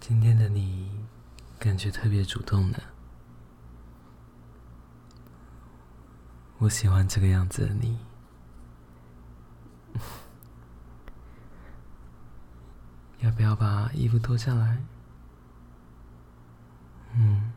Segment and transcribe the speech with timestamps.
[0.00, 1.06] 今天的你
[1.58, 2.78] 感觉特别主动呢，
[6.58, 7.98] 我喜欢这个样子的你。
[13.20, 14.82] 要不要把衣服脱下来？
[17.14, 17.52] 嗯，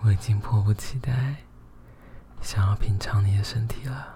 [0.00, 1.44] 我已经迫不及待
[2.40, 4.14] 想要品尝你的身体了。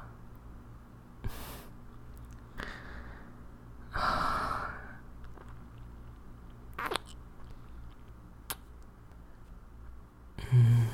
[10.53, 10.89] 嗯，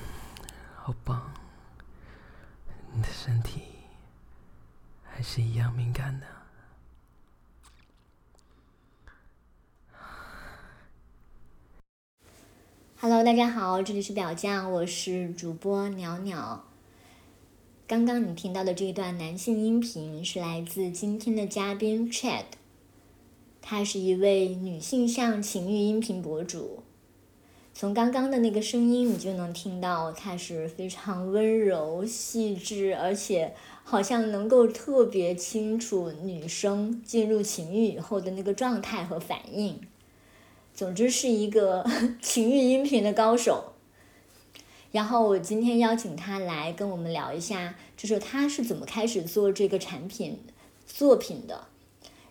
[0.77, 1.33] 好棒！
[2.93, 3.63] 你的身体
[5.03, 6.27] 还是一样敏感的。
[13.01, 16.63] Hello，大家好，这里是表酱，我是主播鸟鸟。
[17.89, 22.45] 刚刚你听到的这一段男性音频是来自今天的嘉宾 Chad，
[23.61, 26.85] 他是一位女性向情欲音频博主。
[27.75, 39.81] 从刚刚的那个声音，你就能听到他是非常温柔、细致，而且好像能够特别清楚女生进入情欲以后的那个状态和反应。
[40.77, 41.83] 总之是一个
[42.21, 43.73] 情欲音频的高手。
[44.93, 50.39] 然后我今天邀请他来跟我们聊一下，就是他是怎么开始做这个产品
[50.87, 51.67] 作品的，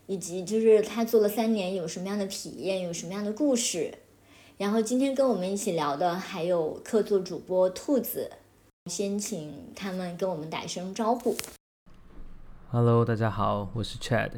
[0.06, 3.96] 以及就是他做了三年有什么样的体验，有什么样的故事。
[4.58, 8.32] 然后今天跟我们一起聊的还有客座主播兔子，
[8.86, 11.36] 先请他们跟我们打一声招呼。
[12.72, 14.32] Hello，大家好，我是 Chad，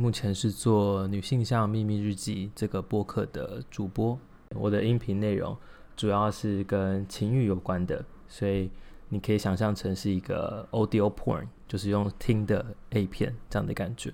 [0.00, 4.18] 目前是做《女性向秘密日记》这个播客的主播。
[4.54, 5.54] 我的音频内容
[5.94, 8.70] 主要是跟情欲有关的，所以
[9.10, 14.10] 你可以想象成是一个 audio porn，就是用听的 A 片这样的感觉。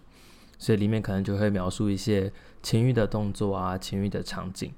[0.59, 2.33] 所以里面可能就会描述一些
[2.65, 4.73] 情欲的动作啊，情欲的场景。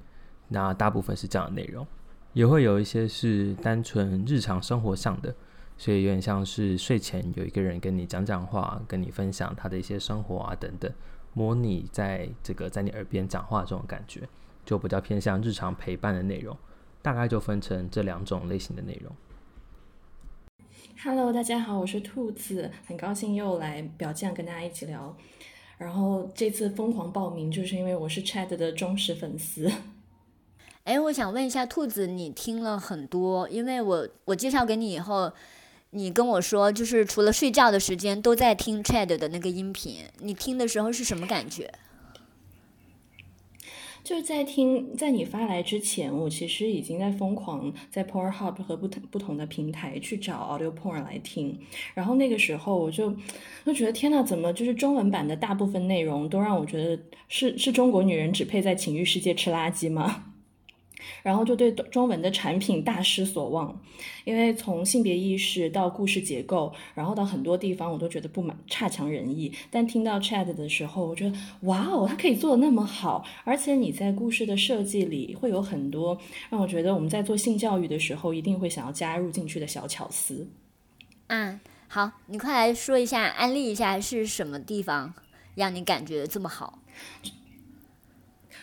[0.49, 1.87] 那大部分是这样的内容，
[2.35, 5.35] 也会有一些是单纯日常生活上的，
[5.79, 10.93] 所以有点像是睡前有一个人跟你讲讲话，跟你分享他的一些生活啊等等，
[11.33, 14.29] 模拟在这个在你耳边讲话这种感觉，
[14.65, 16.57] 就比较偏向日常陪伴的内容，
[17.01, 19.13] 大概就分成这两种类型的内容。
[21.01, 25.17] Hello，大家好，我是兔子，很高兴又来表酱跟大家一起聊，
[25.79, 29.71] 然后这次疯狂报名就是因为我是 Chad 的忠实粉丝。
[30.83, 35.31] 哎，我想问一下兔子，你听了很多，因为我我介绍给你以后，
[35.91, 41.73] 你跟我说就是除了睡觉的时间都在听 Chad 的那个音频，你听的时候是什么感觉？
[44.05, 51.59] 就是在听，在你发来之前，我其实已经在疯狂在 Pornhub 和不同不同的平台去找 Audio Porn 来听，
[51.95, 53.15] 然后那个时候我就
[53.67, 60.28] 就觉得天呐，怎么就是中文版的大部分内容都让我觉得是是中国女人只配在情欲世界吃垃圾吗？
[61.23, 63.81] 然后就对中文的产品大失所望，
[64.25, 69.53] 因为从性别意识到故事结构，然后到很多地方我都觉得不满差强人意。
[69.71, 76.19] 但听到 Chad 的时候，我觉得哇哦，他可以做的那么好，而且你在故事的设计里会有很多
[76.51, 80.49] 让我觉得我们在做性教育的时候一定会想要加入进去的小巧思。
[81.29, 85.15] 嗯，好，你快来说一下，安利一下是什么地方
[85.55, 86.79] 让你感觉这么好？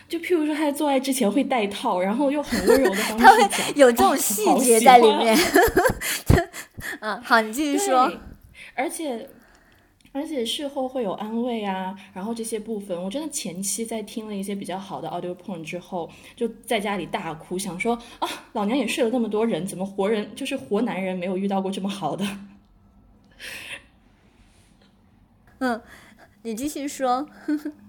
[0.08, 5.36] 就譬如说，他在做爱之前会戴套，然后用很温柔的方式讲，有这种细节在里面。
[7.00, 8.12] 嗯，好，你继续说。
[8.74, 9.28] 而且，
[10.12, 22.24] 而且事后会有安慰啊，然后这些部分，我真的前期在听了一些比较好的 audio porn 之后，就在家里大哭，想说啊，老娘也睡了那么多人，怎么活人就是活男人没有遇到过这么好的？
[25.58, 25.82] 嗯，
[26.42, 27.28] 你继续说。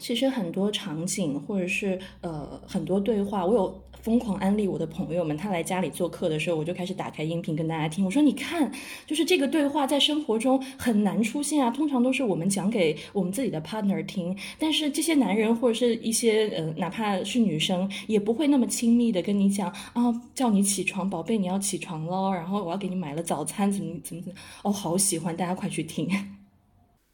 [0.00, 5.36] 其实很多场景，或者是呃很多对话，我有疯狂安利我的朋友们。
[5.36, 8.02] 他来家里做客的时候，我就开始打开音频跟大家听。
[8.04, 8.72] 我说：“你看，
[9.06, 14.34] 就是这个对话在生活中很难出现啊，通常都是我们讲给我们自己的 partner 听。
[14.58, 26.08] 但是这些男人或者是一些呃哪怕是女生，也不会那么亲密的跟你讲啊，叫你起床，宝贝，你要起床喽，然后我要给你买了早餐，怎么怎么怎么，哦，好喜欢，大家快去听。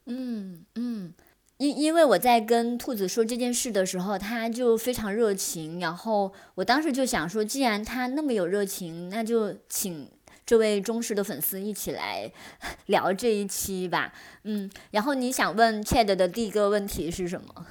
[0.07, 1.13] 嗯 嗯。
[1.59, 5.81] 因因为我在跟兔子说这件事的时候，他就非常热情。
[5.81, 10.09] 然后我当时就想说，既然他那么有热情，那就请
[10.45, 12.31] 这位忠实的粉丝一起来
[12.87, 14.13] 聊这一期吧。
[14.45, 17.67] 嗯，然后你想问 Chad 的第一个问题是什么？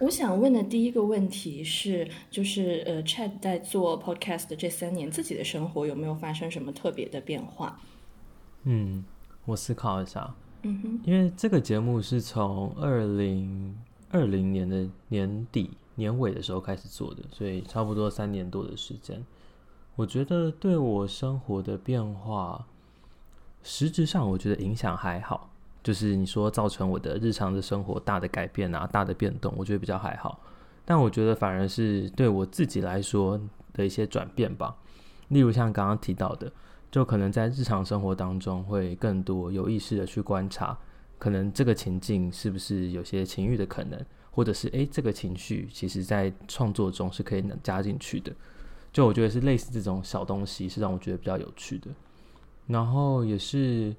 [0.00, 7.80] 我想问的第一个问题是，就是呃，Chad 在做 Podcast 这三年，自己的生活有没有发生什么特别的变化？
[8.64, 9.04] 嗯，
[9.44, 10.34] 我思考一下。
[11.04, 13.76] 因为这个节目是从二零
[14.10, 19.24] 二零年的年底年尾的时候开始做的，所以差不多三年多的时间。
[19.96, 22.66] 我觉得对我生活的变化，
[23.62, 25.50] 实质上我觉得影响还好。
[25.82, 30.40] 就是你说造成我的日常的生活大的改变啊，大的变动，我觉得比较还好。
[30.86, 33.38] 但我觉得反而是对我自己来说
[33.74, 34.74] 的一些转变吧。
[35.28, 36.50] 例如像刚刚提到的，
[36.94, 40.78] 就可能在日常生活当中会更多有意识的去观察，
[41.18, 44.00] 可能这个情境是不是有些情欲的可能，
[44.30, 48.32] 或者是诶，这个情绪其实在创作中是可以能加进去的。
[48.92, 51.90] 就我觉得是类似这种小东西，是让我觉得比较有趣的。
[52.68, 53.92] 然后也是。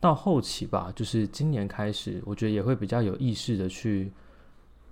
[0.00, 4.10] 到后期吧，就是今年开始，我觉得也会比较有意识的去，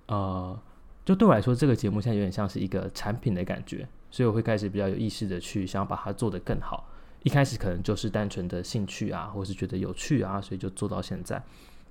[0.05, 0.55] 呃，
[1.03, 6.87] 就对我来说，这个节目现在有点像是一个产品的感觉，所以我会开始比较有意识的去想要把它做得更好。
[7.23, 11.41] 一开始可能就是单纯的兴趣啊，或是觉得有趣啊，所以就做到现在。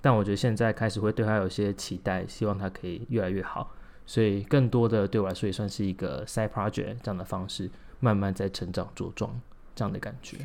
[0.00, 3.72] 但我觉得现在开始会对他有些期待，希望他可以越来越好。
[4.06, 7.70] 所以更多的对我来说也算是一个 side project 这样的方式，
[8.00, 9.38] 慢慢在成长茁壮
[9.75, 10.38] 这样的感觉。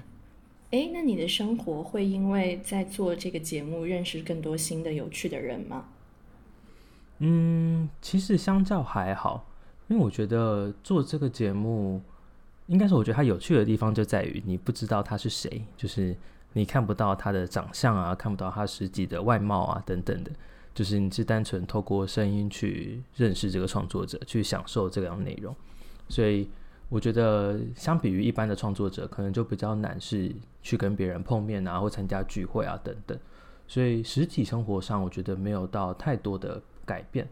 [0.71, 5.85] 诶，那你的生活会因为在做这个节目认识更多新的有趣的人吗？
[7.19, 9.47] 嗯，其实相较还好，
[9.87, 12.01] 因为我觉得做这个节目，
[12.67, 16.15] 应该是我觉得它有趣的地方就在于你不知道他是谁，就是
[16.53, 20.31] 你看不到他的长相啊，看不到他实际的外貌啊等等的，
[20.73, 25.55] 就是你是单纯透过声音去认识这个创作者，去享受这样内容，
[26.09, 26.49] 所以。
[26.89, 30.31] 我觉得相比于一般的创作者，可能就比较难是
[30.61, 33.17] 去跟别人碰面啊，或参加聚会啊等等。
[33.67, 37.27] 所以实体生活上，我觉得没有到太多的改变。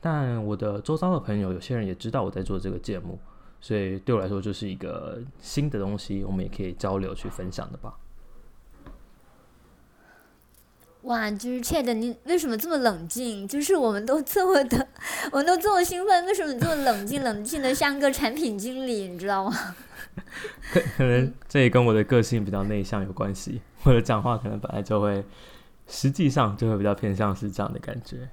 [0.00, 3.16] 但我的周遭的朋友，有些人也知道我在做这个节目，
[3.66, 7.92] 所以对我来说就是一个新的东西，我们也可以交流去分享的吧。
[11.02, 13.48] 哇，就是 Chad，你为什么这么冷静？
[13.48, 14.86] 就是我们都这么的，
[15.32, 17.24] 我们都这么兴奋，为什么你这么冷静？
[17.24, 19.74] 冷静的像个产品经理，你知道吗？
[20.72, 25.24] 可可能这也跟我的个性比较内向有关系，我的讲话可能本来就会，
[25.88, 28.28] 实际上就会比较偏向是这样的感觉。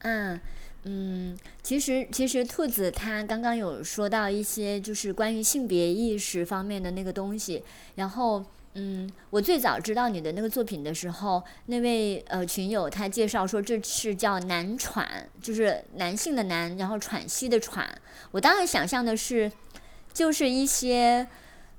[0.00, 0.40] 嗯
[0.84, 7.62] 嗯，其实其实兔子他刚刚有说到一些就是关于性别意识方面的那个东西，
[7.96, 8.44] 然后。
[8.76, 17.88] 嗯，我最早知道你的那个作品的时候，那位呃群友他介绍说这是叫男喘，就是男性的男，然后喘息的喘。
[18.32, 19.52] 我当然想象的是，
[20.12, 21.24] 就是一些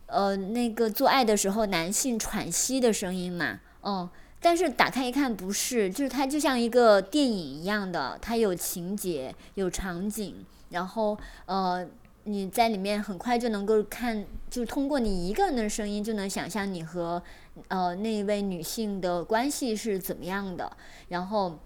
[0.06, 4.10] 呃那个做爱的时候男性喘息的声音嘛，嗯。
[4.46, 11.88] 但是打开一看不是，就是它就像一个电影一样的，它有情节，有场景，然后呃。
[12.28, 17.22] 你在里面很快就能够看，就通过你一个人的声音就能想象你和
[17.68, 20.76] 呃那一位女性的关系是怎么样的，
[21.10, 21.60] 然后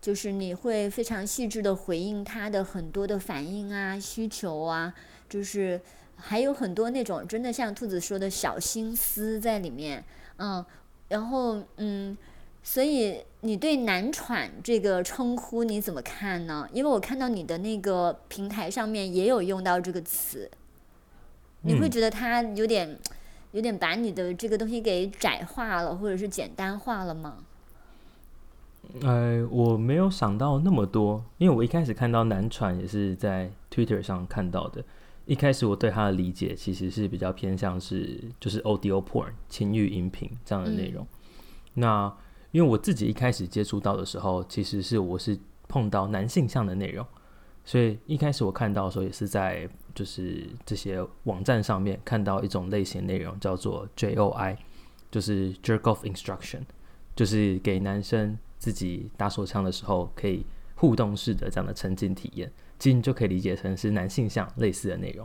[0.00, 4.92] 就是你会非常细致的回应她的很多的反应啊、需求啊，
[5.28, 5.80] 就是
[6.16, 10.04] 还有很多那种真的像兔子说的小心思在里面，
[10.38, 10.64] 嗯，
[11.12, 12.16] 然后嗯。
[12.64, 16.64] 所以你对“男喘”这个称呼你怎么看呢？
[16.72, 20.48] 因为我看到你的那个平台上面也有用到这个词，
[21.62, 22.96] 你会觉得它有点、
[23.50, 27.38] 有点把你的这个东西给窄化了，或者是简单化了吗？
[29.00, 34.84] 呃，我没有想到那么多，因为我一开始看到“男喘”也是在 Twitter 上看到的。
[35.26, 41.06] 一开始我对他的理解其实是比较偏向是就是 audio porn 情欲音频这样的内容，
[41.74, 42.14] 那。
[42.52, 45.38] 因为我自己一开始接触到的时候，其实是我是
[45.68, 47.06] 碰到男性向的内容，
[47.64, 54.58] 所以一开始我看到的时候，也是在就是这些网站上面看到一种类型内容，叫做 JOI，
[55.10, 56.60] 就是 Jerk Off Instruction，
[57.16, 62.52] 就是给男生自己打手枪的时候可以互动式的这样的沉浸体验，
[62.82, 65.24] 其实你就可以理解成是男性向类似的内容。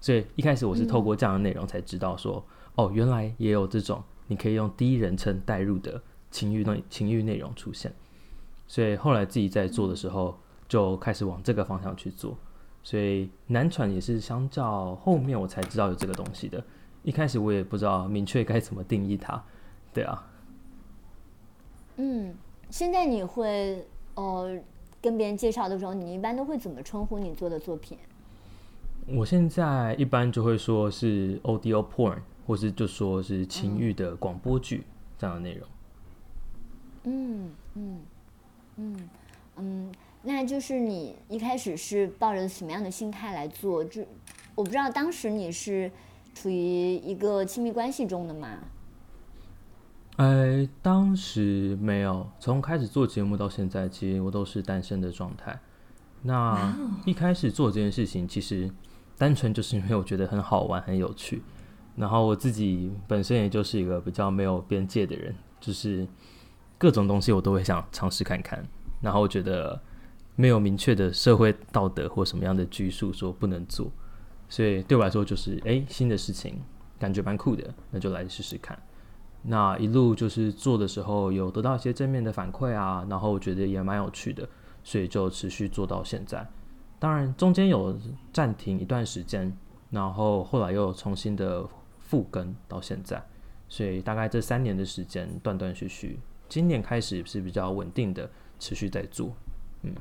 [0.00, 6.02] 所以一开始我是透过这样的内容才知道说，哦，原来也有这种你可以用第一人称代入的。
[6.32, 7.94] 情欲内情欲内容出现，
[8.66, 10.36] 所以后来自己在做的时候
[10.66, 12.36] 就开始往这个方向去做。
[12.82, 16.62] 所以男传也是相较后面我才知道有这个东西的，
[17.02, 19.40] 一开始我也不知道明确该怎么定义它。
[19.94, 20.26] 对啊，
[21.96, 22.34] 嗯，
[22.68, 23.86] 现在你会
[24.16, 24.60] 呃
[25.08, 27.96] 跟别人介绍的时候，你一般都会怎么称呼你做的作品？
[29.06, 34.84] 我现在一般就会说是 audio porn，或是就说是情欲的广播剧
[35.16, 35.66] 这样的内容。
[37.04, 38.00] 嗯嗯
[38.76, 39.08] 嗯
[39.56, 43.82] 嗯，那就是你一开始是抱着什么样的心态来做？
[43.82, 44.06] 这
[44.54, 45.90] 我不知道，当时你是
[46.34, 48.58] 处于一个亲密关系中的吗？
[50.18, 55.56] 哎，当时没有，从开始做节目到现在，其实我都是单身的状态。
[56.22, 58.68] 那一开始做这件事情，其实
[59.16, 61.40] 单纯就是因为我觉得很好玩、很有趣。
[61.94, 66.04] 然后我自己本身也就是一个比较没有边界的人，就是
[66.76, 68.66] 各种东西我都会想尝试看看。
[69.00, 69.80] 然后我觉得
[70.34, 73.88] 没有明确的社会道德或什么样的拘束说不能做，
[74.48, 76.60] 所以对我来说就是哎新的事情，
[76.98, 78.76] 感觉蛮酷的，那就来试试看。
[79.48, 84.46] 那一路就是做的时候有得到一些正面的反馈啊，然后我觉得也蛮有趣的，
[84.84, 86.46] 所以就持续做到现在。
[86.98, 87.98] 当然中间有
[88.30, 89.56] 暂停一段时间，
[89.90, 91.66] 然后后来又重新的
[91.98, 93.24] 复更到现在，
[93.68, 99.34] 所以大概这三年的时间断断续续，今年开始是比较稳定的持续在做。
[99.82, 99.94] 嗯，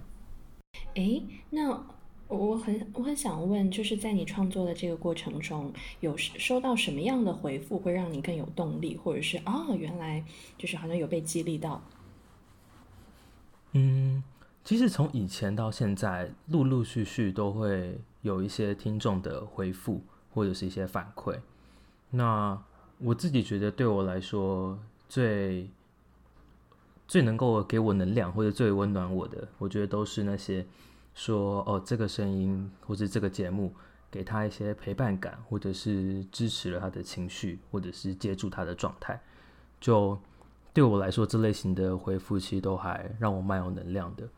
[0.96, 1.97] 诶，那。
[2.27, 10.24] 我很我很想问，就是在你创作的这个过程中，有收到什么样的回复会让你更有动力，或者是哦，原来
[10.57, 11.81] 就是好像有被激励到？
[13.72, 14.22] 嗯，
[14.63, 20.01] 其实从以前到现在，陆陆续续都会有一些听众的回复
[20.34, 21.39] 或者是一些反馈。
[22.10, 22.62] 那
[22.98, 25.69] 我自己觉得，对我来说最
[27.07, 30.65] 最能够给我能量或者最温暖我的，我觉得都是那些。
[31.18, 33.74] 说哦，这个声音或者这个节目
[34.12, 39.20] 给他一些陪伴感，或者是支持了他的情绪，或者是接住他的状态，
[39.82, 40.16] 就
[40.72, 44.30] 对我来说，这类型的回复其实都还让我蛮有能量的。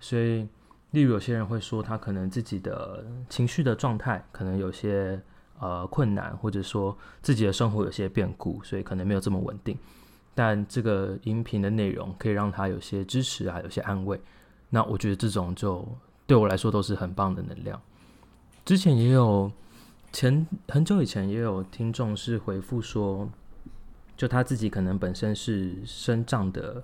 [0.00, 0.48] 所以，
[0.90, 5.22] 例如有些人会说，他可能自己的情绪的状态可能有些
[5.60, 9.78] 呃困难，或者说自己的生活有些变故，所以可能没有这么稳定。
[10.34, 14.20] 但这个音频的内容可以让他有些支持啊，有些安慰。
[14.68, 15.86] 那我觉得这种就。
[16.26, 17.80] 对我来说都是很棒的能量。
[18.64, 19.50] 之前也有
[20.12, 23.28] 前很久以前也有听众是回复说，
[24.16, 26.82] 就他自己可能本身是身障的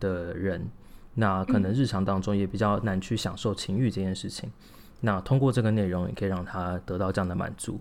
[0.00, 0.66] 的人，
[1.14, 4.50] 那可能日常当中也比较难去享受情欲这件事情。
[5.00, 7.80] 那通过这个内容也可以让他得到这样的满足。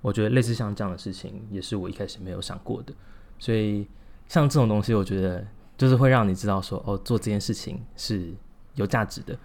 [0.00, 2.92] 我觉得类似像这样的事情，也是我一开始没有想过的。
[3.38, 3.86] 所以
[4.28, 5.46] 像这种东西，我觉得
[5.76, 8.32] 就是会让你知道说，哦，做这件事情是
[8.74, 9.38] 有价值的。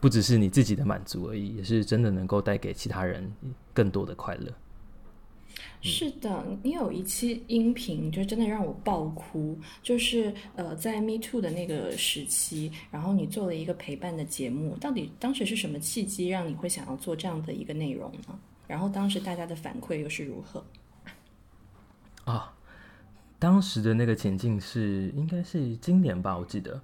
[0.00, 3.30] 不只是你自己的满足而已，也是真的能够带给其他人
[3.74, 4.52] 更多的快乐。
[5.82, 18.38] 是的，你有一期音频就真的让我爆哭，就是呃，在 Me Too 的那个时期，然后你做了一个陪伴的节目，到底当时是什么契机让你会想要做这样的一个内容呢？
[18.66, 20.64] 然后当时大家的反馈又是如何？
[22.24, 22.54] 啊，
[23.38, 26.80] 当时的那个情境是应该是今年吧，我记得。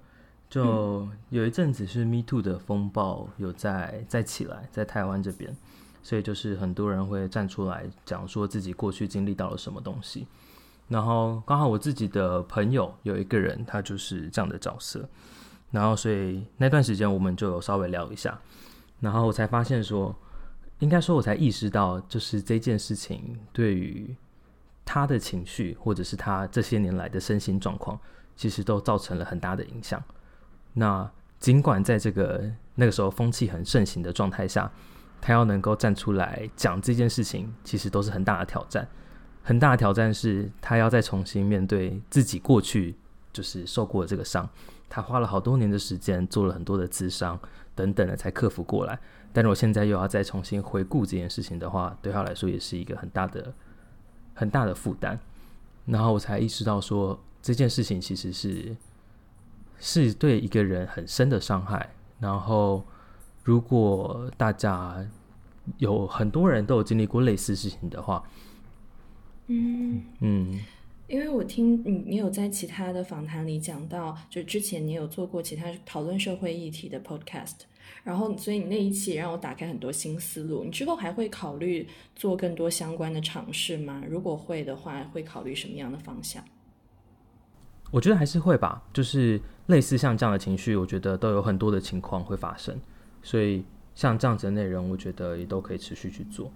[0.49, 5.55] 就有一阵子是 Me Too 的风暴有在在起来，在台湾这边，
[6.01, 10.25] 所以就是很多人会站出来讲说自己过去经历到了什么东西。
[10.87, 15.07] 然后刚好我自己的朋友有一个人，他就是这样的角色。
[15.69, 18.39] 然后所以那段时间我们就有稍微聊一下，
[19.01, 20.15] 然后我才发现说，
[20.79, 24.15] 应该说我才意识到，就是这件事情对于
[24.85, 27.99] 他的情绪，或者是他这些年来的身心状况，
[28.37, 30.01] 其实都造成了很大的影响。
[30.79, 34.71] 那尽管在这个那个时候风气很盛行的状态下，
[35.19, 38.87] 他要能够站出来讲这件事情，其实都是很大的挑战。
[39.41, 42.95] 很大的挑战是他要再重新面对自己过去
[43.33, 44.47] 就是受过的这个伤，
[44.87, 47.39] 他花了好多年的时间，做了很多的咨商
[47.73, 48.99] 等等的才克服过来。
[49.33, 53.51] 但是我现在又要再重新回顾这件事情的话，对他来说也是一个很大的
[54.35, 55.19] 很大的负担。
[55.85, 58.75] 然后我才意识到说这件事情其实是。
[59.79, 61.89] 是对一个人很深的伤害。
[62.19, 62.83] 然后，
[63.43, 65.05] 如果大家
[65.77, 68.23] 有很多人都有经历过类似事情的话，
[69.47, 70.59] 嗯嗯，
[71.07, 77.53] 因为我听你，你有在其他的访谈里讲到，就之前你有做过其他讨论社会议题的 podcast，
[78.03, 80.63] 然后所以你那一期让我打开很多新思路。
[80.63, 84.03] 你之后还会考虑做更多相关的尝试吗？
[84.09, 86.43] 如果会的话，会考虑什么样的方向？
[87.89, 92.77] 我觉得还是会吧，就是类似像这样的情绪，我觉得都有很多的情况会发生，
[93.23, 93.63] 所以
[93.95, 96.51] 像这样子的内容，我觉得也都可以持续去做。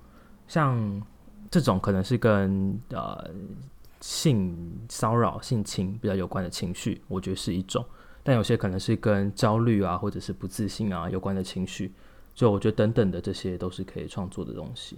[0.48, 1.02] 像
[1.50, 3.30] 这种可能是跟呃
[4.02, 7.82] 性骚扰、性侵比较有关的情绪，我觉得是一种；
[8.24, 11.94] 但有些可能是跟焦虑啊，或者是不自信啊有关的情绪，
[12.36, 14.98] 就我觉得等等的这些都是可以创作的东西。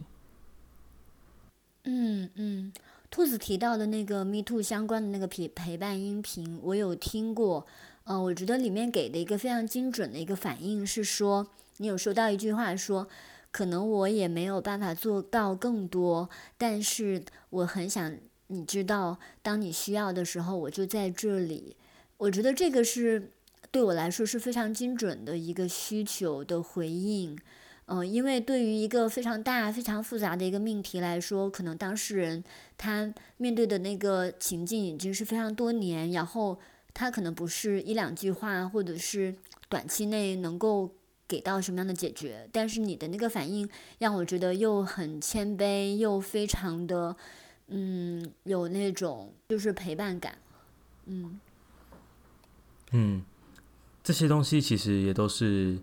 [1.84, 2.74] 嗯嗯。
[3.13, 7.67] 兔子提到的那个 Me Too 相关的那个陪陪伴音频，我有听过。
[8.05, 11.46] 嗯，我觉得里面给的一个非常精准的一个反应是说，
[11.77, 13.08] 你有说到一句话说，
[13.51, 16.27] 可能我也没有办法做到更多，
[16.58, 18.17] 但是我很想
[18.48, 21.77] 你知道，当你需要的时候，我就在这里。
[22.17, 23.29] 我觉得这个是
[23.70, 27.38] 对我来说是非常精准的一个需求的回应。
[27.88, 32.42] 嗯，因为对于一个非常大、非常复杂的一个命题来说，可能当事人
[32.78, 36.58] 他面对的那个情境已经是非常多年，然后
[36.94, 39.36] 他可能不是一两句话，或者是
[39.68, 40.96] 短期内能够
[41.28, 42.48] 给到什么样的解决。
[42.54, 43.68] 但是你的那个反应
[44.00, 47.13] 让我觉得又很谦卑，又非常的
[47.68, 50.38] 嗯有那种就是陪伴感。
[51.08, 51.38] 嗯
[52.92, 53.25] 嗯，
[54.02, 55.80] 这些东西其实也都是。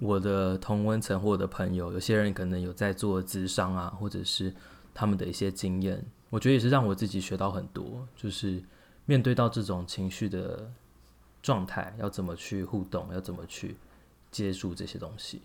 [0.00, 4.52] 我的同温层或我的朋友，有些人可能有在做智商啊，或者是
[4.94, 8.08] 他们的一些经验，我觉得也是让我自己学到很多。
[8.16, 8.62] 就是
[9.04, 10.72] 面对到这种情绪的
[11.42, 13.76] 状态，要怎么去互动，要怎么去
[14.30, 15.42] 接触这些东西，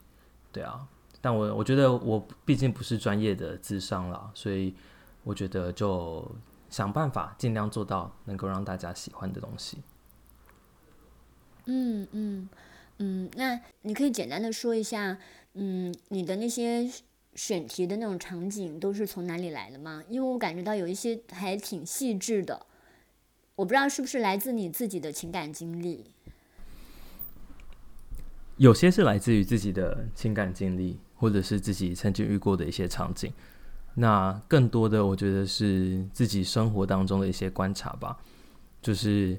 [0.54, 0.88] 对啊。
[1.20, 4.74] 但我我觉得我毕竟不是专业的智商啦，所以
[5.24, 6.26] 我觉得就
[6.70, 9.80] 想办法尽量做到能够让大家喜欢的东西。
[11.66, 12.08] 嗯嗯。
[12.12, 12.50] 嗯，
[13.00, 15.18] 嗯那你可以简单的说一下，
[15.56, 16.90] 嗯，你的那些
[17.36, 20.02] 选题的那种场景都是从哪里来的吗？
[20.10, 22.66] 因为我感觉到有一些还挺细致的，
[23.56, 26.06] 我不知道是不是来自你自己的情感经历。
[28.56, 33.34] 有些是来自于自己的情感经历，或者是自己曾经遇过的一些场景。
[33.96, 38.18] 那更多的，我觉得是自己生活当中的一些观察吧，
[38.82, 39.38] 就是。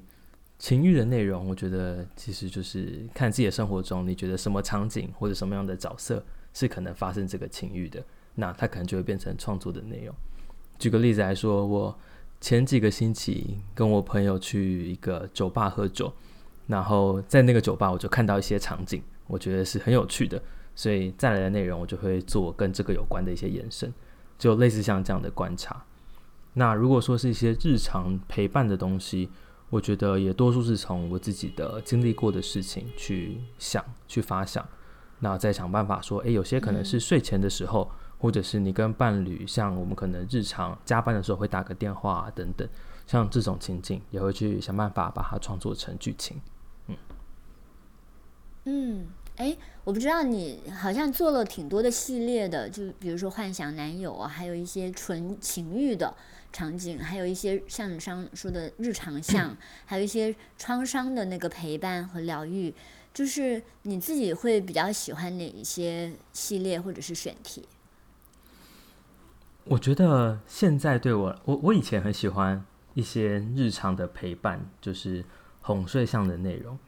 [0.59, 10.15] 情欲的内容，我觉得其实就是看自己的生活中，你觉得什么场景或者什么样的角色是可能发生这个情欲的，那它可能就会变成创作的内容。
[10.79, 11.95] 举个例子来说，我
[12.41, 16.11] 前几个星期跟我朋友去一个酒吧喝酒，
[16.65, 20.41] 然后在那个酒吧我就看到一些场景，我觉得是很有趣的，
[20.73, 23.93] 所以再来的内容我就会做跟这个有关的一些延伸，
[24.39, 25.85] 就类似像这样的观察。
[26.53, 29.29] 那如果说是一些日常陪伴的东西。
[29.69, 34.65] 我觉得也多数是从我自己的经历过的事情去想、去发想，
[35.19, 42.65] 那再想办法说，诶，有些可能是睡前的时候，或者是你跟伴侣，像我们可能日常加班的时候会打个电话等等，
[43.05, 46.39] 像这种情景，也会去想办法把它创作成剧情。
[46.87, 46.97] 嗯，
[48.63, 56.15] 嗯，哎，我不知道你好像做了挺多的系列的，就比如说幻想男友啊，还有一些纯情欲的。
[56.53, 59.55] 场景，还有一些像你上说的日常 像，
[59.85, 62.73] 还有一些创伤的那个陪伴和疗愈，
[63.13, 67.67] 就是你自己会比较喜欢哪一些系列或者是选题？
[69.65, 75.23] 我觉得现在对我，我我以前很喜欢一些日常的陪伴，就是
[75.61, 76.79] 哄睡上的内容。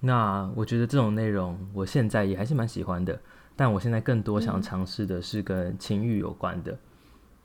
[0.00, 3.18] 那我觉得这种内容，我现在也还是蛮喜欢的。
[3.56, 6.78] 但我现在更多想尝试的是跟情欲有关的，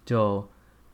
[0.05, 0.47] 就。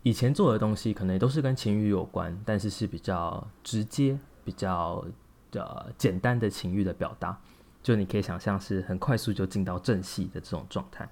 [0.03, 5.05] 以前做的东西可能也都是跟情欲有关，但是是比较直接、比较
[5.51, 7.37] 呃简单的情欲的表达，
[7.83, 11.07] 就你可以想象是很快速就进到正戏的这种状态。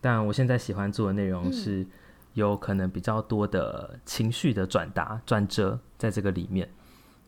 [0.00, 1.86] 但我现在喜欢做的内容是
[2.34, 6.68] 有可能比较多的情绪的转达、转折在这个里面。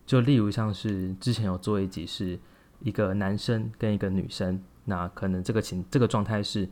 [0.04, 2.36] 就例如像是之前有做一集是
[2.80, 6.68] 一个男生跟一个女生，那可能这个情这个状态是。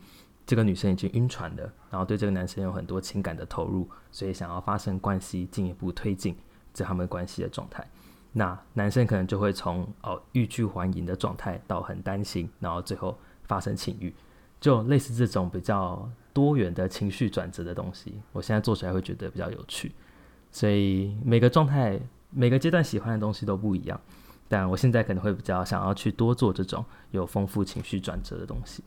[0.49, 6.35] 这个女生已经晕船了，然后对这个男生有很多情感的投入，所以想要发生关系，进一步推进
[6.73, 7.87] 这他们关系的状态。
[8.33, 14.15] 那男生可能就会从哦欲拒还迎的状态到很担心，然后最后发生情欲，
[14.59, 18.19] 就类似这种比较多元的情绪转折的东西。
[18.33, 19.93] 我现在做起来会觉得比较有趣，
[20.51, 24.01] 所以每个状态、每个阶段喜欢的东西都不一样。
[24.49, 28.83] 但我现在可能会比较想要去多做这种有丰富情绪转折的东西。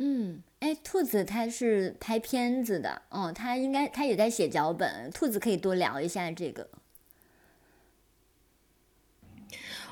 [0.00, 6.68] 嗯，哎，兔子他是拍片子的，哦，他应该他也在写脚本，兔子可以多聊一下这个。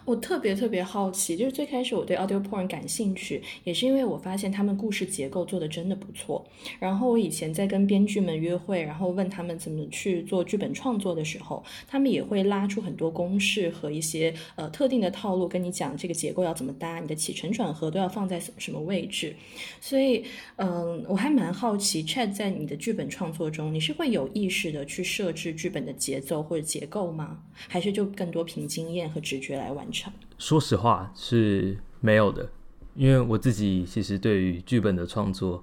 [0.07, 6.47] 我特别特别好奇，就是最开始我对 audio porn 感兴趣，也是因为我发现他们故事结构做的真的不错。
[6.79, 19.35] 然后我以前在跟编剧们约会，然后问他们怎么去做剧本创作的时候，他们也会拉出很多公式和一些呃特定的套路，跟你讲这个结构要怎么搭，你的起承转合都要放在什什么位置。
[19.81, 27.43] 所以，嗯，我还蛮好奇，Chad 在你的剧本创作中，你是会有意识的去设置剧本的节奏或者结构吗？
[27.67, 29.96] 还是就更多凭经验和直觉来完成？
[30.39, 32.49] 说实话是没有的，
[32.95, 35.63] 因为我自己其实对于剧本的创作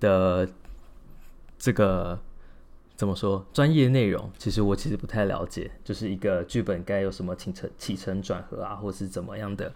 [0.00, 0.48] 的
[1.58, 2.18] 这个
[2.96, 5.70] 怎么说专业内容，其实我其实不太了解。
[5.82, 9.72] 就是一个剧本该有什么起承起承转合啊，或是怎么样的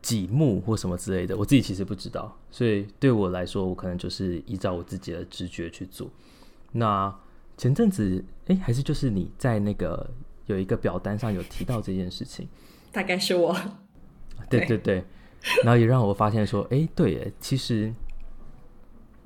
[0.00, 2.38] 几幕或什么之类的，我自己其实不知道。
[2.50, 6.08] 所以对我来说，我可能就是依照我自己的直觉去做。
[6.72, 7.14] 那
[7.56, 10.08] 前阵子，哎，还是就是你在那个
[10.48, 12.48] 有一个表单上有提到这件事情，
[12.92, 13.56] 大概是我。
[14.50, 15.04] 对对对，
[15.62, 17.94] 然后也让我发现说，哎，对，其实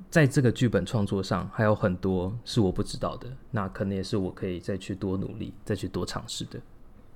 [0.09, 6.61] 在这个剧本创作上还有很多是我不知道的，那可能也是我可以再去多努力、再去多尝试的。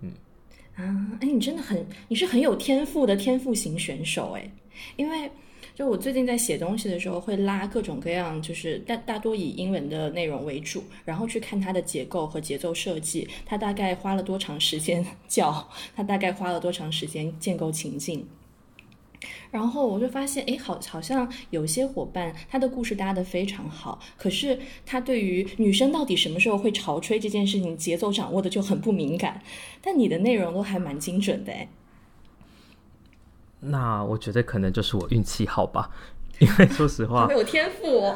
[0.02, 0.12] 嗯，
[0.76, 0.84] 啊，
[1.22, 4.52] 哎，你真的很，你是很有天赋的天赋型选手，哎，
[4.96, 5.32] 因为。
[5.78, 18.28] 就我最近在写东西的时候，会拉各种各样，就是大大多以英文的内容为主，然后去看它的结构和节奏设计，它大概花了多长时间叫，它大概花了多长时间建构情境，
[19.52, 29.44] 然后我就发现，哎，好，好像有些伙伴他的故事搭得非常好，可是他对于女生到底什么时候会潮吹这件事情节奏掌握的就很不敏感，
[29.84, 31.70] 但你的内容都还蛮精准的，哎。
[33.60, 35.89] 那我觉得可能就是我运气好吧，
[36.38, 38.13] 因为说实话，没有天赋。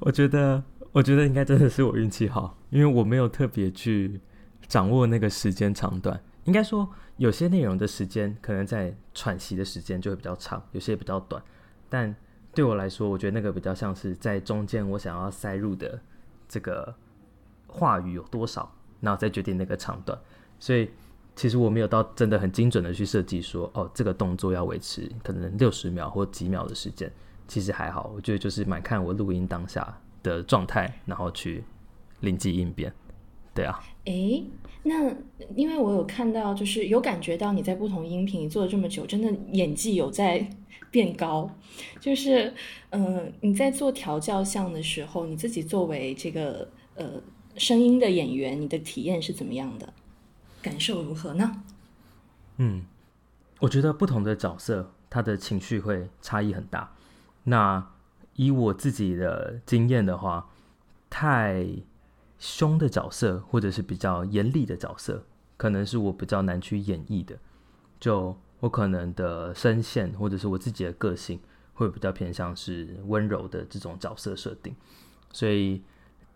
[0.00, 4.18] 我觉得，我觉得应该真的是我运气好，因为我没有特别去
[4.66, 6.18] 掌握那个时间长短。
[6.44, 11.42] 应该说，有些内容的时间可能在喘息的时间就会比较长，有些比较短。
[11.90, 12.16] 但
[12.54, 16.00] 对我来说，我觉得那个比较像是在中间我想要塞入的
[16.48, 16.94] 这个
[17.66, 20.18] 话语有多少，然后再决定那个长短。
[20.58, 20.88] 所以。
[21.38, 27.08] 其实我没有到真的很精准的去设计说，哦，这个动作要维持可能六十秒或几秒的时间，
[27.46, 28.10] 其实还好。
[28.12, 31.62] 我觉得就是蛮看我录音当下的状态，然后去
[32.22, 32.92] 灵机应变。
[33.54, 33.78] 对啊。
[34.06, 34.44] 诶，
[34.82, 35.14] 那
[35.54, 40.44] 因为我有看到，就是有感觉到你在不同音频做了这么久，真的演技有在
[40.90, 41.48] 变高。
[42.00, 42.52] 就是，
[42.90, 47.22] 嗯，你在做调教项的时候，你自己作为这个呃
[47.56, 49.92] 声音的演员，你的体验是怎么样的？
[50.60, 51.62] 感受如何呢？
[52.56, 52.82] 嗯，
[53.60, 56.92] 我觉得不同的角色，他的情绪会差异很大。
[57.44, 57.86] 那
[58.34, 60.48] 以我自己的经验的话，
[61.08, 61.64] 太
[62.38, 65.24] 凶的角色，或者是比较严厉的角色，
[65.56, 67.38] 可能是我比较难去演绎的。
[68.00, 71.40] 就我可能的声线，或者是我自己的个性，
[71.74, 74.74] 会比较偏向是温柔的这种角色设定。
[75.32, 75.82] 所以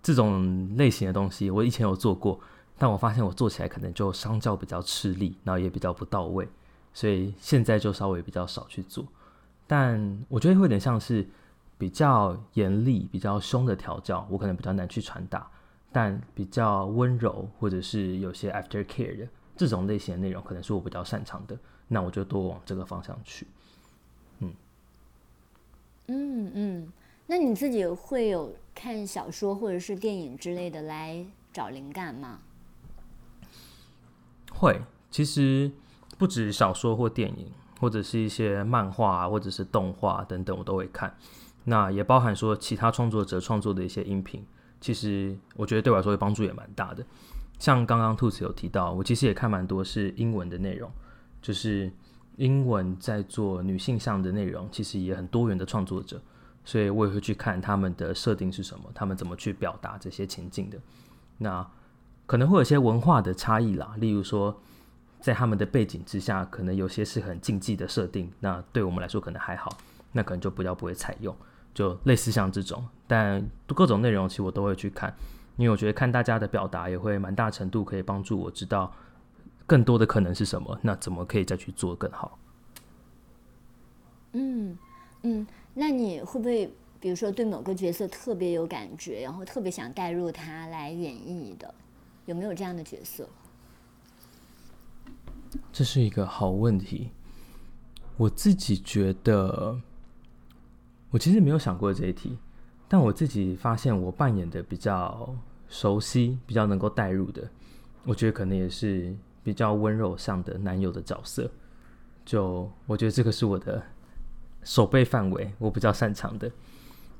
[0.00, 2.40] 这种类型的东西，我以前有做过。
[2.78, 6.48] 但我发现我做起来可能就相较比较吃力，然后也比较不到位，
[6.92, 9.06] 所以现在就稍微比较少去做。
[9.66, 11.26] 但我觉得会有点像是
[11.78, 15.48] 比较严厉、比较凶的调教，我可能比较难去传达。
[15.94, 21.54] 但比较温柔或者是有些 after care 的这种类型的内容，可能是我比较擅长的，
[21.87, 23.46] 那我就多往这个方向去。
[24.38, 24.54] 嗯
[26.06, 26.92] 嗯嗯，
[27.26, 32.40] 那你自己会有看小说或者是电影之类的来找灵感吗？
[34.62, 35.68] 会，其实
[36.16, 41.12] 不止小说或电影，或者是一些漫画或者是动画等等，我都会看。
[41.64, 44.46] 那也包含说其他创作者创作的一些音频，
[44.81, 47.05] 其实我觉得对我来说帮助也蛮大的。
[47.59, 50.88] 像刚刚兔子有提到，我其实也看蛮多是英文的内容，
[51.40, 51.90] 就是
[52.37, 56.22] 英文在做女性向的内容，其实也很多元的创作者，
[56.64, 60.79] 所以我也会去看他们的设定是什么，他们怎么去表达这些情境的。
[61.38, 61.68] 那
[62.26, 64.58] 可能会有些文化的差异啦，例如说，
[65.20, 69.76] 在他们的背景之下，可能有些是很禁忌的设定，那对我们来说可能还好，
[70.12, 71.37] 那可能就不要不会采用，
[71.74, 75.14] 就类似像这种，但各种内容其实我都会去看，
[75.56, 78.92] 因为我觉得看大家的表达也会蛮大程度可以帮助我知道
[79.66, 82.38] 更多的可能是什么，那怎么可以再去做更好。
[84.32, 84.78] 嗯
[85.22, 91.74] 嗯，那你会不会比如说对某个角色特别有感觉，然后特别想带入他来演绎的？
[92.26, 93.28] 有没有这样的角色？
[95.72, 97.11] 这是一个好问题。
[98.16, 99.80] 我自己觉得，
[101.11, 102.38] 我其实没有想过这一题，
[102.88, 105.35] 但我自己发现我扮演的比较
[105.68, 107.50] 熟悉、比较能够带入的，
[108.04, 111.50] 我觉得可能也是比较温柔上的男友的角色。
[112.24, 113.82] 就我觉得这个是我的
[114.62, 116.50] 手背范围，我比较擅长的。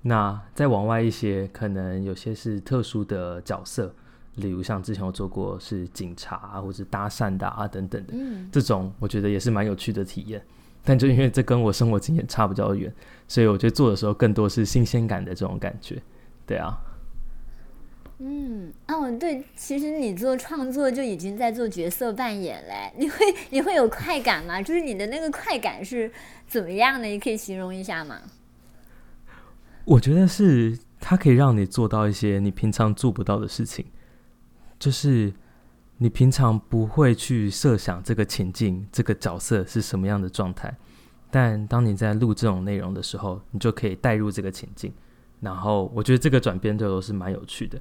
[0.03, 3.95] 那再往外一些，可能有些是特殊的角色。
[4.37, 8.14] 例如像之前我做过是警察啊或者搭讪的啊等等的，
[8.51, 10.42] 这种我觉得也是蛮有趣的体验。
[10.85, 12.92] 但就因为这跟我生活经验差比较远，
[13.29, 16.03] 所以我觉得做的时候更多是新鲜感的这种感觉。
[16.45, 16.75] 对啊，
[18.18, 22.92] 嗯，哦，对，其实你做创作就已经在做角色扮演嘞。
[22.99, 23.16] 你会
[23.51, 24.61] 你会有快感吗？
[24.61, 26.11] 就是你的那个快感是
[26.49, 27.07] 怎么样的？
[27.07, 28.18] 你可以形容一下吗？
[29.85, 33.87] 我觉得是它可以让你做到一些你平常做不到的事情。
[34.83, 35.33] 就是
[35.99, 40.77] 你平常不会去设想这个情境、这个角色是什么样的状态，
[41.31, 44.92] 但当你在录这种内容的时候，你就可以带入这个情境。
[45.38, 47.81] 然后我觉得这个转变对我是蛮有趣的。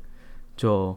[0.56, 0.96] 就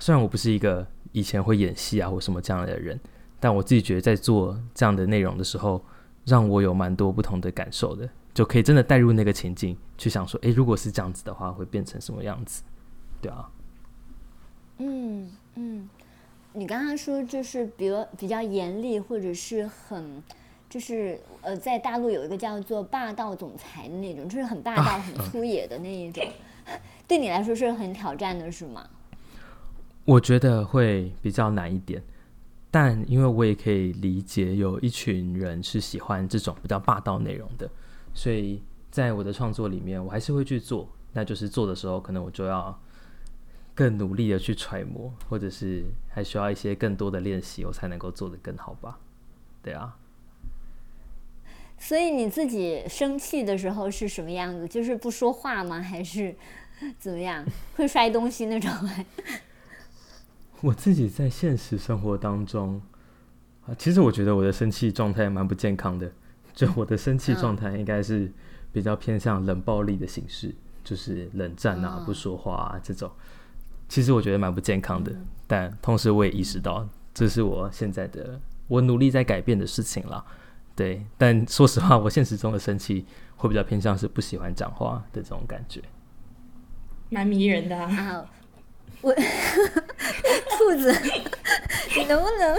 [0.00, 2.98] 虽然我不是一个以前会演戏啊或什么这样的人，
[3.38, 5.80] 但我自己觉得在做这样的内容的时候，
[6.24, 12.64] 让我有蛮多不同的感受的，就可以真的带入那个情境，去想说，诶，如果是这样子的话，会变成什么样子？
[13.20, 13.48] 对啊。
[14.78, 15.88] 嗯嗯，
[16.52, 20.22] 你刚刚说就是比如比较严厉或者是很，
[20.68, 26.22] 就是呃，在大陆有一个叫做霸道总裁的那种，就是很霸道、很粗野的那一种，
[27.08, 28.86] 对你来说是很挑战的，是吗？
[30.04, 32.02] 我觉得会比较难一点，
[32.70, 37.68] 但因为我也可以理解有一群人是喜欢这种比较霸道内容的，
[38.12, 40.86] 所以在我的创作里面，我还是会去做。
[41.14, 42.78] 那就是做的时候，可能我就要。
[43.76, 48.98] 更努力的去揣摩，或者是还需要一些更多的练习，我才能够做得更好吧？
[49.62, 49.96] 对啊。
[51.78, 54.66] 所以你自己生气的时候是什么样子？
[54.66, 55.78] 就是不说话吗？
[55.80, 56.34] 还是
[56.98, 57.44] 怎么样？
[57.76, 58.72] 会摔东西那种？
[60.62, 62.80] 我自己在现实生活当中
[63.66, 66.10] 啊，其实我觉得我的生气状态蛮不健康的。
[66.54, 68.32] 就我的生气状态应该是
[68.72, 73.12] 比较偏向冷暴力的形式，就是冷战啊、不说话啊这种。
[73.88, 75.12] 其实我觉得蛮不健康的，
[75.46, 80.24] 但同时我也意识到这是我现在的我努力在改变的事情了。
[80.74, 85.80] 对，但说实话，我现实中的生气会比较偏向是不喜欢讲话的这种感觉，
[87.08, 88.24] 蛮迷人的啊。
[89.02, 89.12] 我
[90.58, 90.92] 兔子，
[91.96, 92.58] 你能不能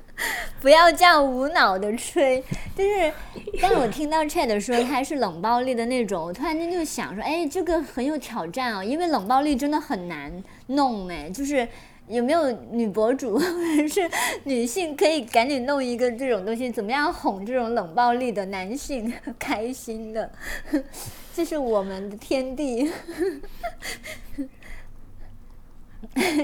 [0.60, 2.42] 不要这样无脑的吹？
[2.74, 3.12] 就是，
[3.60, 11.30] 但我听到 Chad 说他是冷暴力的那种，我突然间就想说，哎，这个很有挑战哦，因为冷暴力真的很难弄哎。
[11.30, 11.66] 就是
[12.08, 13.40] 有没有女博主 或
[13.76, 14.02] 者是
[14.44, 20.30] 女性可以赶紧弄一个这种东西，怎么样哄这种冷暴力的男性 开心的？
[21.34, 22.90] 这是我们的天地。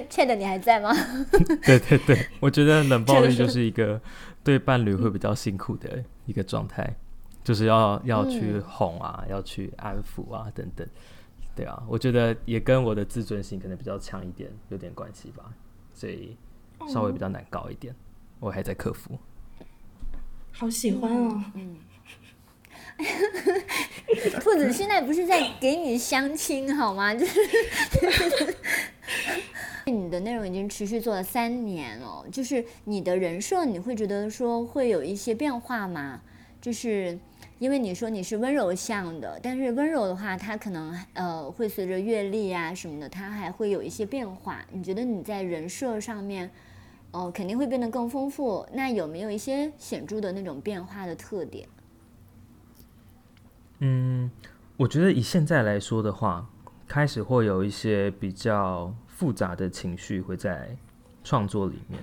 [0.09, 0.93] Chad，你还在吗？
[1.63, 4.01] 对对对，我觉得冷暴力就是一个
[4.43, 6.93] 对伴侣会比较辛苦的一个状态，
[7.45, 10.85] 就是要要去哄啊，要去安抚啊，等等。
[11.61, 15.53] 对啊，我觉得也跟我的自尊心可能比较强一点有点关系吧，
[15.93, 16.35] 所以
[16.89, 17.95] 稍微比较难搞一点，
[18.39, 19.19] 我还在克服。
[20.53, 21.77] 好喜欢哦，嗯。
[24.41, 27.13] 兔子现在不是在给你相亲好吗？
[27.15, 28.57] 就是。
[29.87, 36.23] 你的内容已经持续做了三年了，就是你的人设，你会觉得说会有一些变化吗？
[36.61, 37.19] 就是
[37.61, 44.65] 因为你说你是温柔向的，但是温柔的话，它可能呃会随着阅历啊什么的，它还会有一些变化。
[44.73, 46.51] 你觉得你在人设上面，
[47.13, 48.67] 哦肯定会变得更丰富。
[48.73, 51.69] 那有没有一些显著的那种变化的特点？
[53.79, 54.29] 嗯，
[54.77, 56.49] 我觉得以现在来说的话，
[56.89, 58.93] 开始会有一些比较。
[59.21, 60.75] 复杂的情绪会在
[61.23, 62.03] 创作里面，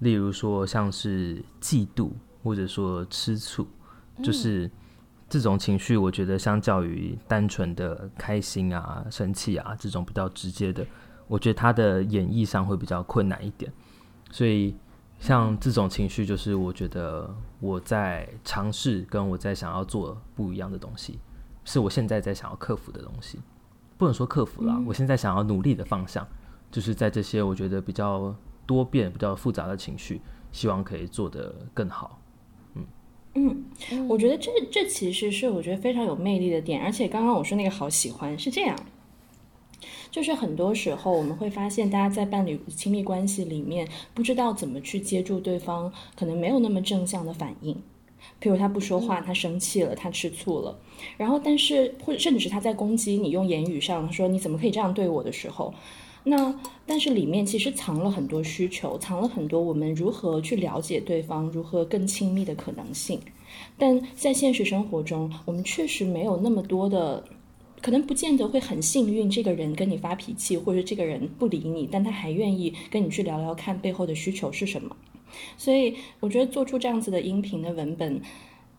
[0.00, 2.10] 例如说像是嫉妒，
[2.42, 3.66] 或者说吃醋，
[4.22, 4.70] 就是
[5.30, 5.96] 这种情绪。
[5.96, 10.86] 我觉得相较于单纯的开心啊、生气啊这种比较直接的，
[11.26, 13.72] 我觉得它的演绎上会比较困难一点。
[14.30, 14.76] 所以
[15.18, 21.18] 像这种情绪，就是我觉得我在尝试跟我在想要做不一样的东西，
[21.64, 23.40] 是我现在在想要克服的东西。
[23.96, 26.26] 不能说克服了，我现在想要努力的方向。
[26.70, 28.32] 就是在这些我觉得比较
[28.64, 30.20] 多变、比较复杂的情绪，
[30.52, 32.19] 希望可以做得更好。
[33.34, 36.82] 嗯嗯，我觉得这这其实是我觉得非常有魅力的点。
[36.82, 38.76] 而且刚刚我说那个好喜欢是这样，
[40.10, 47.74] 就是很多时候我们会发现，大家在伴侣亲密关系里面不知道怎么去接住对方，可能没有那么正向的反应。
[48.42, 50.78] 譬如他不说话，他生气了，他吃醋了，
[51.16, 55.72] 然后但是或者甚至是他在攻击你，用言语上说你怎么可以这样对我的时候。
[56.24, 56.54] 那
[56.86, 63.18] 但是里面其实藏了很多需求，藏了很多我们如何去了解对方，如何更亲密的可能性。
[63.78, 67.24] 但在现实生活中，我们确实没有那么多的，
[67.80, 74.94] 可能不见得会很幸运，这个人跟你发脾气，或者这个人不理你，但他还愿意跟你去聊聊看背后的需求是什么。
[75.56, 78.20] 所以我觉得做出这样子的音频的文本。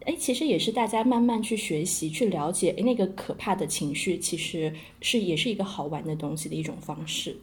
[0.06, 7.38] 哎，其实也是大家慢慢去学习、去了解，哎，那个可怕的情绪，其实是也是一个好玩的东西的一种方式。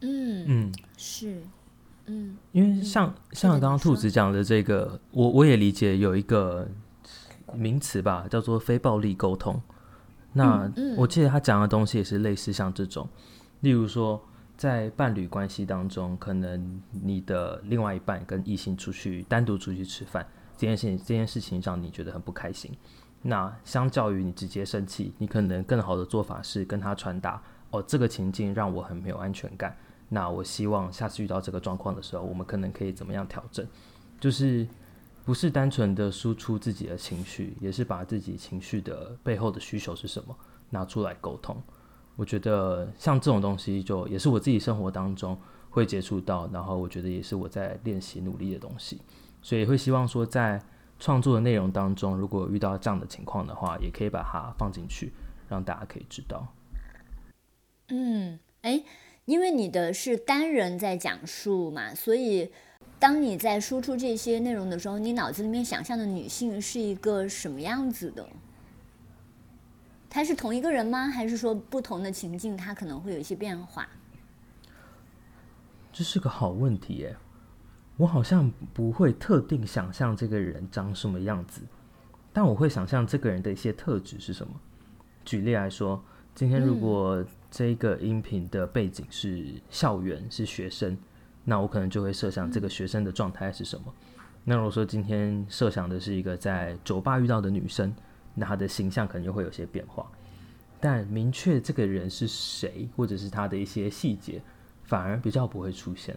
[0.00, 1.42] 嗯嗯，是，
[2.06, 6.68] 嗯，因为像像刚刚兔子讲的这个，我我也理解有一个
[7.52, 9.60] 名词吧，叫做非暴力沟通。
[10.32, 13.08] 那我记得他讲的东西也是类似像这种，
[13.60, 14.22] 例如说
[14.56, 20.26] 在伴侣关系当中，可能你的另外一半跟异性出去单独出去吃饭。
[20.56, 22.70] 这件事情，这件事情让你觉得很不开心。
[23.22, 29.76] 那相较于你直接生气，你可能更好的做法是跟他传达：哦，这个情境让我很没有安全感。
[30.10, 33.66] 那我希望下次遇到这个状况的时候，我们可能可以怎么样调整？
[34.20, 34.66] 就是
[35.24, 40.36] 不是单纯的输出自己的情绪，也是把自己情绪的背后的需求是什么
[40.70, 41.56] 拿出来沟通。
[42.16, 45.36] 我觉得像这种东西，就也是我自己生活当中
[45.70, 49.00] 会接触到，然后我觉得也是我在练习努力的东西，
[49.44, 50.58] 所以会希望说在
[50.98, 55.12] 创作的内容当中，如果遇到这样的情况的话，也可以把它放进去，
[55.50, 56.48] 让大家可以知道。
[57.88, 58.82] 嗯，哎，
[59.26, 62.50] 因为你的是单人在讲述嘛，所以
[62.98, 68.26] 当你在输出这些内容的时候，你脑子里面想象的女性是一个什么样子的？
[70.08, 71.08] 她是同一个人吗？
[71.08, 73.86] 还是说不同的情境，她可能会有一些变化？
[75.92, 77.14] 这是个好问题耶。
[77.96, 81.60] 我好像不会特定想象这个人长什么样子，
[82.32, 84.52] 但我会想象这个人的一些特质是什么。
[85.24, 86.02] 举例来说，
[86.34, 90.96] 今天如果这个音频的背景是校园，是学生，
[91.44, 93.94] 那我可能就会设想这个学生的状态是什么。
[94.44, 97.94] 那如果说今天设想的是一个在酒吧遇到的女生。
[98.36, 100.10] 那她的形象可能就会有些变化，
[100.80, 104.42] 但明确这个人是谁，或者是他的一些细节，
[104.82, 106.16] 反而比较不会出现。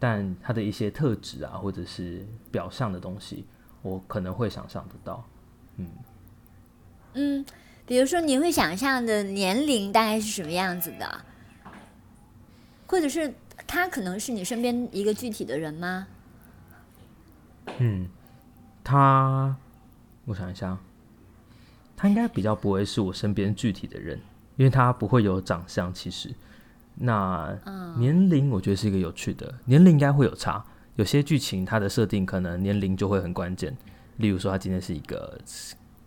[0.00, 3.46] 但他的一些特质啊，或者是表象的东西，
[3.82, 5.24] 我可能会想象得到。
[5.76, 5.88] 嗯
[7.14, 7.46] 嗯，
[7.86, 11.24] 比如说你会想象的年龄大概是什么样子的，
[12.86, 13.32] 或者是
[13.66, 16.06] 他可能是你身边一个具体的人吗？
[17.78, 18.08] 嗯，
[18.82, 19.54] 他，
[20.24, 20.78] 我想一下。
[21.96, 24.18] 他应该比较不会是我身边具体的人，
[24.56, 25.92] 因为他不会有长相。
[25.92, 26.34] 其实，
[27.02, 27.58] 那
[27.96, 30.62] 年龄我觉得是一个有趣的，年龄应该会有差。
[30.96, 33.74] 有些剧情它的设定可能年龄就会很关键，
[34.18, 35.40] 例如说他今天是一个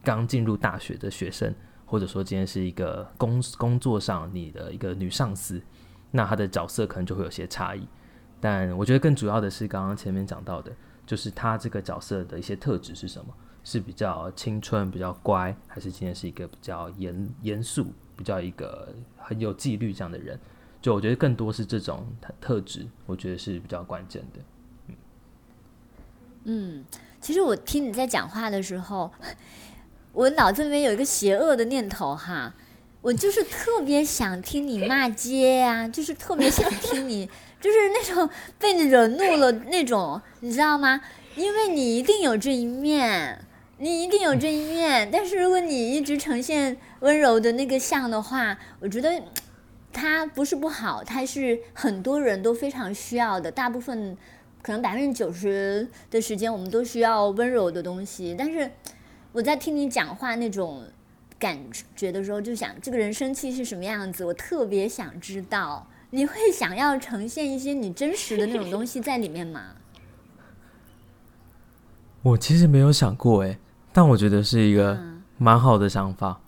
[0.03, 1.51] 刚进入大学的学生，
[1.86, 5.60] 或者说今天是一个工工作上你的一个女上司，
[6.12, 7.88] 那他的角色可能就会有些差异。
[8.39, 10.71] 但我觉得更主要的是刚刚前面讲到的，
[11.08, 13.34] 就是他这个角色的一些特质是什么。
[13.65, 20.38] 是比较青春、比较乖，还是今天是一个比较严严肃、比较一个很有纪律这样的人？
[20.83, 22.05] 就我觉得更多是这种
[22.41, 24.95] 特质，我觉得是比较关键的。
[26.43, 26.83] 嗯，
[27.21, 29.09] 其实我听你在讲话的时候，
[30.11, 32.53] 我脑子里面有一个邪恶的念头哈，
[33.01, 37.29] 我就是特别想听你骂街呀，就是特别想听你，
[37.61, 40.99] 就是那种被你惹怒了那种，你知道吗？
[41.37, 43.45] 因为你一定有这一面。
[43.79, 49.21] 你一定有这一面，但是如果你一直呈现温柔的那个像的话，我觉得
[49.93, 53.51] 它不是不好，它是很多人都非常需要的。
[53.51, 54.17] 大部分
[54.62, 58.36] 可能百分之九十的时间，我们都需要温柔的东西。
[58.38, 58.71] 但是
[59.32, 60.84] 我在听你讲话那种
[61.38, 61.58] 感
[61.95, 65.88] 觉的时候，就想这个人生气是什么样子，我特别想知道。
[66.10, 69.75] 你会想要呈现一些你真实的那种东西在里面吗？
[72.21, 73.58] 我其实没有想过，哎。
[73.95, 74.99] 但我觉得是一个
[75.38, 76.41] 蛮好的想法，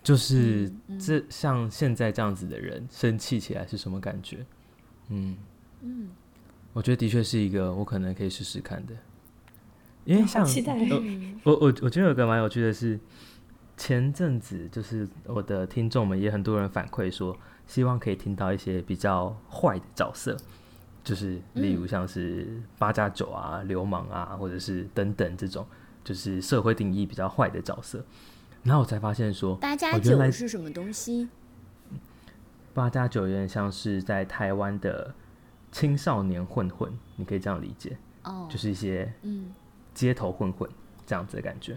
[0.00, 4.44] 就是这像现在这样子的人生气起来是什么感觉？
[5.08, 5.36] 嗯。
[5.80, 6.08] 嗯，
[6.72, 8.94] 我觉得的确是一个我可能可以试试看的，
[10.04, 10.46] 因为像
[11.42, 12.98] 我 我我觉得有个蛮有趣的是，
[13.76, 20.36] 前阵子就是我的听众们也很多人反馈说，希望可以听到一些比较坏的角色，
[21.02, 25.66] 就是例如像是八加九啊、流氓啊，或者是等等这种。
[26.04, 28.04] 就是社会定义比较坏的角色，
[28.62, 31.28] 然后我才发现说，八加九是什么东西？
[32.72, 35.14] 八加九有点像是在台湾的
[35.70, 39.52] 青少年混混，你可以这样理解哦，就是一些嗯
[39.92, 40.68] 街头混混
[41.06, 41.76] 这样子的感觉。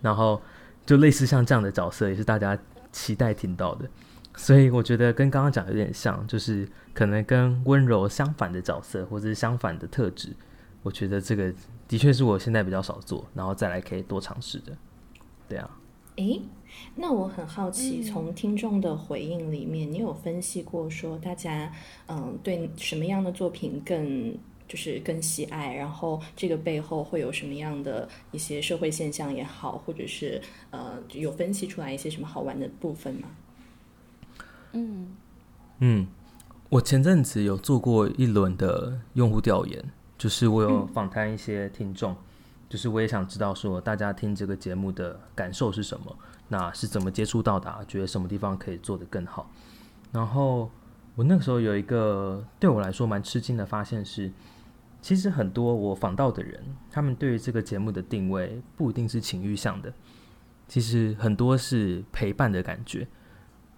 [0.00, 0.40] 然后
[0.86, 2.58] 就类似像这样的角色，也是大家
[2.90, 3.88] 期待听到的。
[4.36, 10.34] 所以我觉得跟刚刚讲有点像，就是可能跟温柔相反的角色，或者是相反的特质。
[10.82, 11.52] 我觉得这个。
[11.88, 14.74] 的确是我现在比较少做，然后再来可以多尝试的，
[15.52, 15.68] 对啊。
[16.16, 16.40] 诶，
[16.94, 21.70] 那我很好奇，从听众的回应里面，你有分析过说大家
[22.06, 24.34] 嗯对什么样的作品更
[24.66, 30.40] 就是更喜爱，然后这个背后会有什么样的一些社会现象也好，或者是
[30.70, 33.28] 呃有分析出来一些什么好玩的部分吗？
[34.72, 35.14] 嗯
[35.80, 36.06] 嗯，
[36.70, 39.84] 我前阵子有做过一轮的用户调研。
[40.18, 42.14] 就是我有访谈一些听众，
[42.72, 46.16] 就是我也想知道说大家听这个节目的感受是什么，
[46.48, 47.84] 那是怎么接触到的？
[47.86, 49.50] 觉得什么地方可以做得更好？
[50.10, 50.70] 然后
[51.14, 54.32] 我那个时候有一个对我来说蛮吃惊的发现是，
[55.02, 59.92] 其实很多我访到的人，他们对于这个节目的定位不一定是情欲向的，
[60.66, 63.06] 其实很多是陪伴的感觉。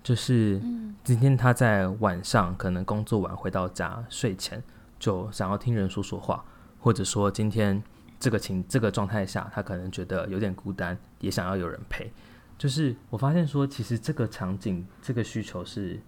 [0.04, 0.60] 就是
[1.02, 4.62] 今天他在晚上可能工作完回到家睡前
[5.00, 6.44] 就想要听人说说话，
[6.78, 7.82] 或者说今天
[8.24, 12.10] 这个情这个状态下，他可能觉得有点孤单，也想要有人陪。
[12.56, 16.00] 就是我发现说，其实这个场景这个需求是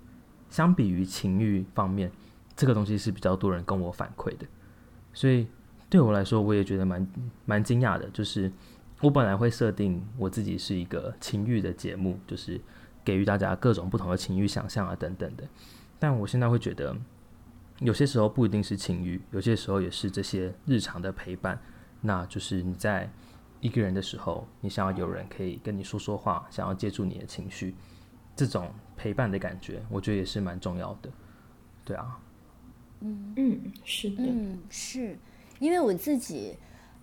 [0.48, 2.10] 相比于情欲方面，
[2.56, 4.46] 这个东西是比较多人跟我反馈的，
[5.12, 5.46] 所以
[5.90, 7.06] 对我来说，我也觉得蛮
[7.44, 8.08] 蛮惊讶的。
[8.14, 8.50] 就是
[9.02, 12.58] 我本来会设定我自己是一个情欲的节目，就是
[13.04, 15.46] 给予大家各种不同的情欲想象啊等等的，
[15.98, 16.96] 但我现在会觉得，
[17.80, 21.60] 有些时候不一定是情欲，有些时候也是这些日常的陪伴，
[22.06, 23.10] 那就是你在。
[23.62, 27.74] 一个人的时候，你想要有人可以跟你说说话，想要借助你的情绪，
[28.36, 31.10] 这种陪伴的感觉，我觉得也是蛮重要的。
[31.82, 32.18] 对啊，
[33.00, 35.18] 嗯嗯，是的，嗯，是
[35.58, 36.54] 因为我自己，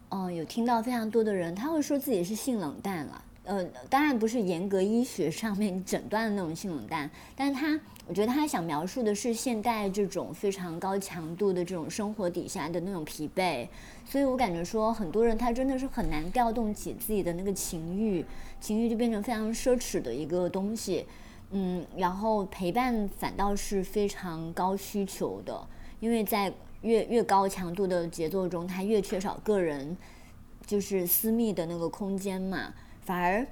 [0.10, 3.26] 嗯，有听到非常多的人，他会说自己是性冷淡了。
[3.46, 7.78] 呃，当然不是严格医学上面诊断的那种性冷淡，但是他，
[8.08, 13.68] 我觉得他想描述的是现代这种非常高强度的这种生活底下的那种疲惫，
[14.06, 18.24] 所以我感觉说很多人他真的是很难调动起自己的那个情欲，
[18.60, 21.06] 情欲就变成非常奢侈的一个东西，
[21.52, 25.68] 嗯，然后陪伴反倒是非常高需求的，
[26.00, 29.96] 因为在越越高强度的节奏中，他越缺少个人
[30.66, 32.74] 就是私密的那个空间嘛。
[33.02, 33.46] 反而，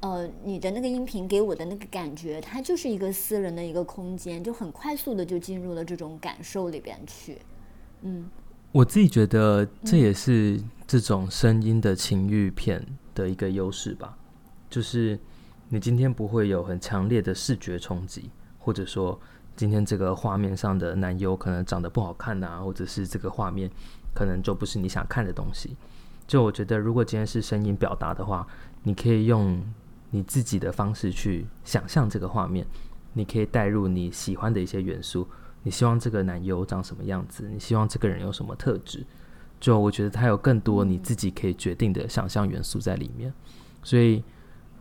[0.00, 7.38] 呃，你的那个音频给我的那个感觉，它就是一个私人的一个空间，就很快速的就进入了这种感受里边去。
[8.02, 8.30] 嗯，
[8.76, 14.14] 我自己觉得这也是这种声音的情欲片的一个优势吧，
[14.68, 15.18] 就是
[15.70, 19.18] 你今天不会有很强烈的视觉冲击，或者说
[19.56, 23.70] 今天这个画面上的男优可能长得不好看呐，或者是这个画面
[24.14, 25.74] 可能就不是你想看的东西。
[26.26, 28.46] 就我觉得，如果今天是声音表达的话。
[28.82, 29.60] 你可以用
[30.10, 32.64] 你自己的方式去想象这个画面，
[33.14, 35.26] 你可以带入你喜欢的一些元素。
[35.66, 37.48] 你希望这个男友长什么样子？
[37.52, 39.04] 你希望这个人有什么特质？
[39.58, 43.34] 就我觉得他有更多你自己可以决定的想象元素在里面。
[43.82, 44.22] 所以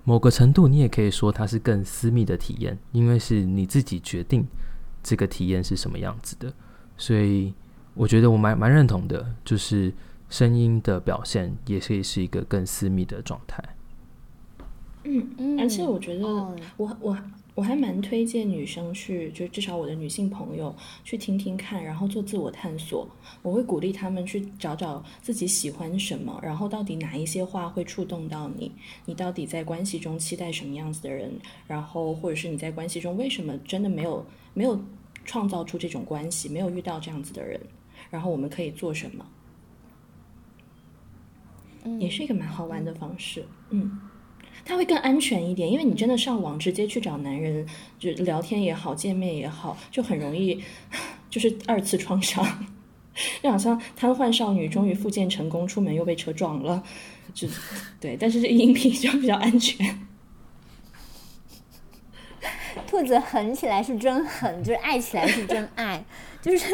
[0.03, 4.45] 某个程度，你也可以说它是更私密的体验，因为是你自己决定
[5.01, 6.53] 这个体验是什么样子的。
[6.97, 7.51] 所以
[7.95, 9.91] 我觉得我蛮蛮认同的，就是
[10.29, 13.63] 声音的表现也可以是一个更私密的状态。
[15.03, 17.17] 嗯，而且我觉得，我我我
[17.63, 20.75] 还蛮推荐女生去，就至少我的女性朋友
[21.05, 23.07] 去听听看，然后做自我探索。
[23.41, 28.69] 我会鼓励他们去找找自己喜欢什么，然后到底哪一些话会触动到你，
[29.05, 31.31] 你到底在关系中期待什么样子的人，
[31.65, 34.77] 然后或者是你在关系中为什么真的没有没有
[35.23, 37.57] 创造出这种关系，没有遇到这样子的人，
[38.09, 39.25] 然后我们可以做什么？
[41.99, 43.97] 也是一个蛮好玩的方式，嗯。
[44.65, 47.63] 他会更安全一点，因为你真的上网直接去找男人，
[47.99, 50.59] 就聊天也好，见面也好，就很容易，
[51.29, 52.43] 就是二次创伤，
[53.43, 56.83] 就好像瘫痪少女终于复健成功，出门又被车撞了，
[57.31, 57.47] 就
[57.99, 58.17] 对。
[58.19, 60.07] 但是这音频就比较安全。
[62.87, 66.03] 兔子狠起来是真狠，就是爱起来是真爱。
[66.41, 66.73] 就是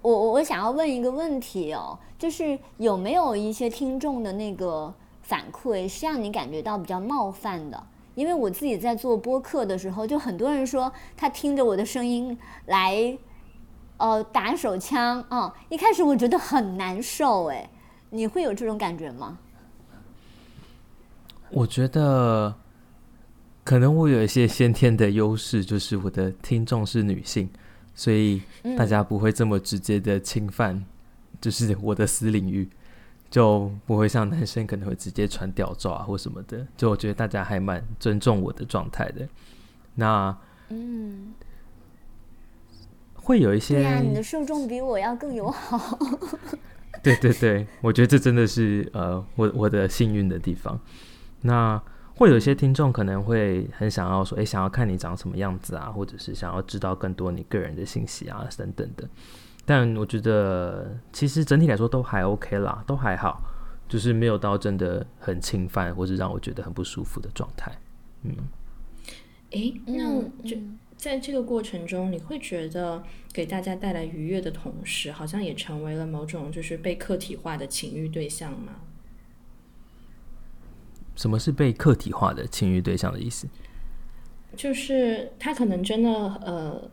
[0.00, 4.94] 我我我想要问一个问题哦，就是有没有一些听众的那个？
[5.32, 13.16] 反馈是让你感觉到比较冒犯的，因为我自己在做播客的时候，就很多人说他听着我的声音来，
[13.96, 17.70] 呃，打手枪啊，一开始我觉得很难受，哎，
[18.10, 19.38] 你会有这种感觉吗？
[21.48, 22.54] 我觉得
[23.64, 27.48] 可能我有一些先天的优势，就是我的听众是女性，
[27.94, 28.42] 所以
[28.76, 30.84] 大家不会这么直接的侵犯，
[31.40, 32.68] 就是我的私领域。
[33.32, 39.26] 就不会像男生可能会直接穿吊罩啊或什么的，就我觉得大家还蛮尊重我的状态的。
[39.94, 40.36] 那
[40.68, 41.32] 嗯，
[43.14, 45.98] 会有一些对呀，你的受众比我要更友好。
[47.02, 50.78] 对对对，我觉得这真的是呃我我的幸运的地方。
[51.40, 51.82] 那
[52.14, 59.08] 会有一些听众可能会很想要说，哎，想要看你长什么样子啊，或者是想要知道更多你个人的信息啊等等的。
[59.64, 63.40] 但我觉得，其实整体来说都还 OK 啦，都还好，
[63.88, 67.70] 就是没有到真的很侵犯或者让我觉得很不舒服的状态。
[68.24, 68.34] 嗯，
[69.50, 70.56] 诶，那就
[70.96, 78.72] 在这个过程中，你会觉得给大家带来愉悦的同时，好像也成为了某种就是被客体化的情欲对象吗？
[81.14, 83.46] 什么是被客体化的情欲对象的意思？
[84.56, 86.90] 就是他可能真的呃。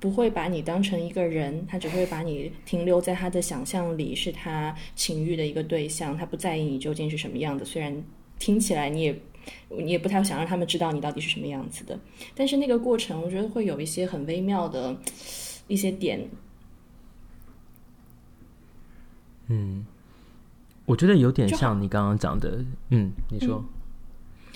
[0.00, 6.16] 不会把你当成一个人，他只会把你停留在他的想象里，是他情欲的一个对象。
[6.16, 8.02] 他不在意你究竟是什么样的，虽然
[8.38, 9.20] 听起来你也
[9.68, 12.00] 你也不太想让他们知道你到底是什么样子的。
[12.34, 14.96] 但是那个过程，我觉得会有一些很微妙的
[15.68, 16.26] 一些点。
[19.48, 19.84] 嗯，
[20.86, 23.62] 我觉得有点像你刚刚讲的，嗯，你说。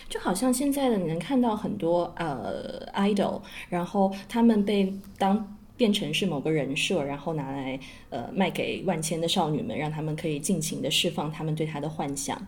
[0.08, 7.78] 就好像现在的你能看到很多呃 idol，然后他们被当变成是某个人设，然后拿来
[8.10, 12.40] 呃卖给万千的少女们，让他们可以尽情的释放他们对他的幻想。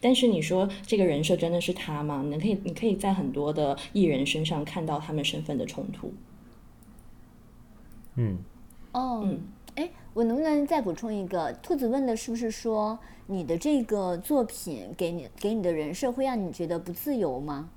[0.00, 2.22] 但是你说这个人设真的是他吗？
[2.26, 6.12] 你可以你可以在很多的艺人身上看到他们身份的冲突。
[8.16, 8.38] 嗯，
[8.92, 9.40] 哦，嗯，
[9.76, 11.52] 哎，我能不能再补充一个？
[11.54, 12.98] 兔子问的是不是说？
[13.26, 17.70] 你的这个作品给你给你的人设会让你觉得不自由吗？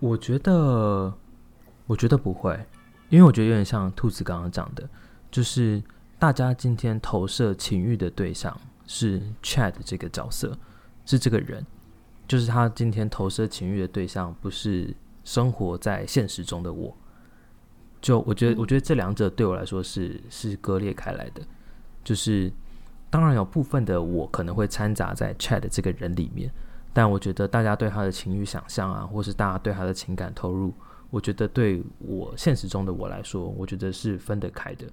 [0.00, 1.12] 我觉得，
[1.86, 2.58] 我觉得不会，
[3.10, 4.88] 因为我觉得有点像兔子刚刚讲的，
[5.30, 5.82] 就是
[6.18, 10.58] 大家今天投射情欲的对象是 Chad 这个角色，
[11.04, 11.66] 是这个人，
[12.26, 16.96] 就是他今天投射情欲的对象不是生活在现实中的我。
[18.04, 21.40] 就我觉得，我觉得这两者对我来说是是割裂开来的。
[22.04, 22.52] 就是，
[23.08, 26.52] 当然有部分的我可能会掺杂在 Chat 这个人里面，
[26.92, 30.74] 但我觉得大家对他的情欲想象啊，或是大家对他的情感投入，
[31.08, 34.86] 我觉得对我现实中的我来说，我觉得是分得开的。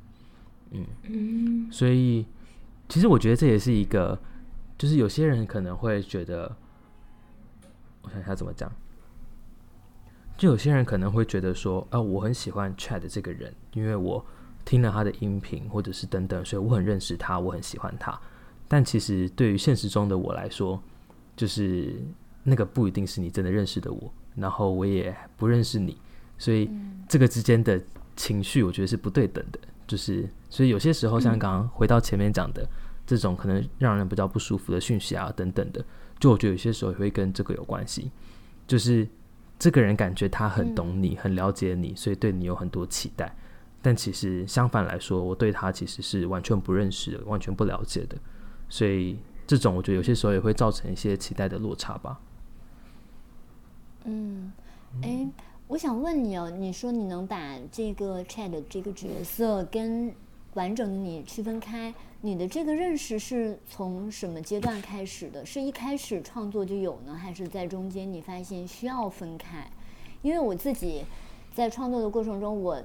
[0.70, 2.26] 嗯嗯，所以
[2.88, 4.18] 其实我觉得这也是一个，
[4.78, 6.50] 就是有些人可能会觉得，
[8.04, 8.72] 我想一下怎么讲，
[10.42, 14.26] 就有些人可能会觉得说，啊，我很喜欢 Chat 这个人，因为我。
[14.64, 18.18] 听了他的音频，或者是等等，所以我很认识他，我很喜欢他。
[18.68, 20.80] 但其实对于现实中的我来说，
[21.36, 21.96] 就是
[22.44, 25.98] 那个不一定是你真的认识的我，然后我也不认识你，
[26.38, 26.70] 所以
[27.10, 27.82] 这个之间的
[28.16, 29.60] 情绪，我觉得是不对等的。
[29.88, 32.64] 就是所以有些时候，像刚刚回到前面讲的
[33.08, 35.84] 这种可能让人比较不舒服的讯息啊，等等的，
[36.20, 38.12] 就我觉得有些时候也会跟这个有关系。
[38.68, 39.08] 就是
[39.62, 43.32] 这个人感觉他很懂你，很了解你，所以对你有很多期待。
[43.80, 48.18] 但其实相反来说，我对他其实是完全不认识的，完全不了解的，
[48.68, 52.20] 所以这种我觉得有些时候也会造成一些期待的落差吧。
[54.06, 54.52] 嗯，
[55.04, 55.30] 哎，
[55.68, 57.38] 我想问你哦，你说你能把
[57.72, 60.12] 这个 Chat 这个角色跟
[60.54, 65.46] 完整的你区分开，你的这个认识是从什么阶段开始的？
[65.46, 69.70] 是一开始创作就有呢，还是在中间你发现需要分开？
[70.22, 71.04] 因为我自己
[71.54, 72.82] 在创作的过程中，我。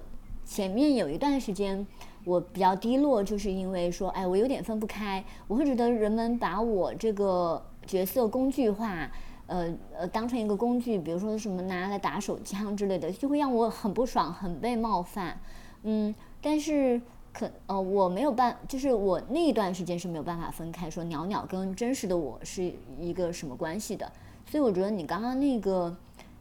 [0.48, 1.84] 前面有一段时间
[2.22, 9.10] 我比较低落，就是因为说，哎，我有点分不开，我会觉得人们把我这个角色工具化，
[9.48, 15.36] 呃呃，当成一个工具，比如说什么拿来打手枪之类的，就会让我很不爽，很被冒犯。
[15.82, 17.02] 嗯，但是
[17.36, 24.10] 可呃，我没有办，就是我那一段时间是没有办法分开，说鸟鸟跟真实的我是一个什么关系的。
[24.50, 25.96] 所以我觉得你刚刚那个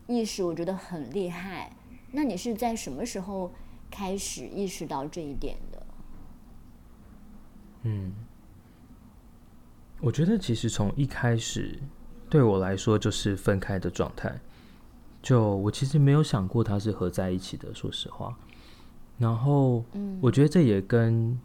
[0.07, 1.71] 意识，我觉得很厉害。
[2.11, 3.51] 那你是在什么时候？
[3.87, 5.85] 开始意识到这一点的，
[7.83, 8.11] 嗯，
[10.01, 11.79] 我觉得其实从一开始
[12.29, 14.37] 对我来说就是分开的状态，
[15.21, 18.37] 就我其实没有想过它是合在一起的，说实话。
[19.18, 21.39] 然后，嗯，我觉得这也跟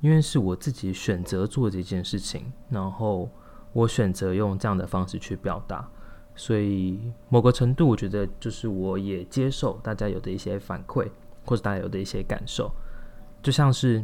[0.00, 3.28] 因为是我自己选择做这件事情，然后
[3.72, 5.88] 我选择用这样的方式去表达，
[6.34, 11.08] 所以某个程度，我觉得就是我也接受大家有的一些反馈。
[11.46, 12.72] 或者大家有的一些感受，
[13.42, 14.02] 就像是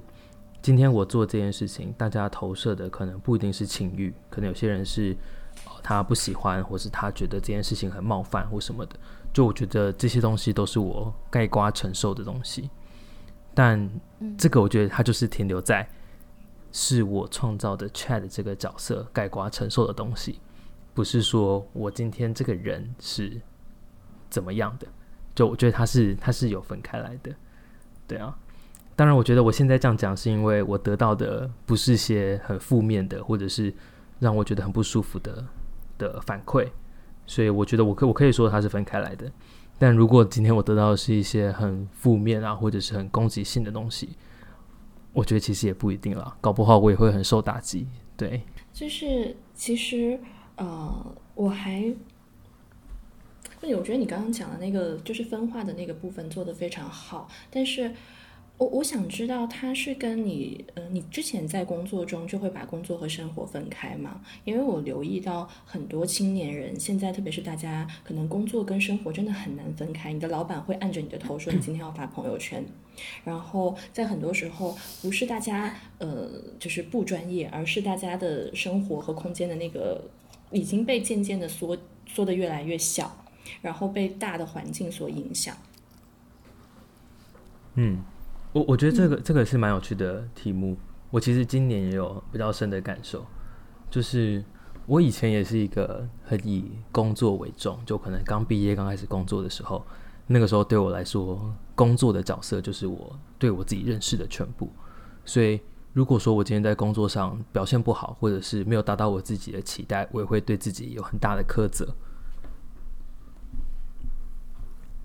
[0.61, 5.17] 今天我做这件事情，大家投射的可能不一定是情欲，可能有些人是
[5.83, 8.95] 他不喜欢，或是他觉得这件事情很冒犯或什么的。
[9.33, 12.69] 就我觉得这些东西都是我该瓜承受的东西，
[13.63, 13.91] 但
[14.39, 15.87] 这个我觉得它就是停留在
[16.73, 20.41] 是我创造的 Chat 这个角色盖瓜承受的东西，
[20.95, 23.39] 不是说我今天这个人是
[24.31, 24.87] 怎么样的。
[25.35, 27.35] 就我觉得他是他是有分开来的，
[28.09, 28.35] 对啊。
[28.97, 33.71] 当然，我觉得我现在这样讲是因为我得到的不是些很负面的，或者是
[34.21, 35.45] 让我觉得很不舒服的
[35.99, 36.67] 的反馈，
[37.27, 39.31] 所以我觉得我可我可以说它是分开来的。
[39.81, 44.11] 但如果今天我得到的是一些很负面啊，或者是很攻击性的东西，
[45.15, 47.87] 我觉得其实也不一定了，搞不好我也会很受打击。
[48.15, 48.43] 对，
[48.75, 50.21] 就是其实
[50.57, 51.91] 呃，我还。
[53.63, 57.91] 那我觉得你刚刚讲的那个就是分化的那个部分做得非常好，但是，
[58.61, 64.21] 我我想知道，他是跟你，呃，你之前在工作中就会把工作和生活分开吗？
[64.45, 70.13] 因为我留意到很多青年人现在，特别是大家可能工作跟生活真的很难分开。
[70.13, 72.63] 你的老板会按着你的头说你今天要发朋友圈，
[73.25, 80.05] 然后在很多时候不是大家呃就是不专业，而是大家的生活和空间的那个
[80.51, 81.75] 已经被渐渐的缩
[82.07, 83.25] 缩的越来越小，
[83.63, 85.57] 然后被大的环境所影响。
[87.77, 88.03] 嗯。
[88.53, 90.77] 我我觉得这个这个是蛮有趣的题目。
[91.11, 93.27] 我其实今年也有比较深的感受，
[93.91, 94.45] 就是
[94.87, 99.85] 我以前也是一个很以工作为重，就可能刚毕业刚开始工作的时候，
[100.29, 104.71] 那个时候对我来说，工作的角色就是我对我自己认识的全部。
[105.25, 105.61] 所以
[105.93, 111.93] 如果说我今天在工作上表现不好，或者是没有达到我自己的期待，我也会对自己有很大的苛责。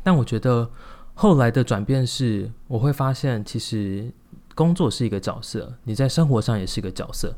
[0.03, 0.69] 但我觉得。
[1.17, 4.11] 后来的转变是，我会发现，其实
[4.53, 7.33] 工作是一个角色，你在生活上也是一个角色。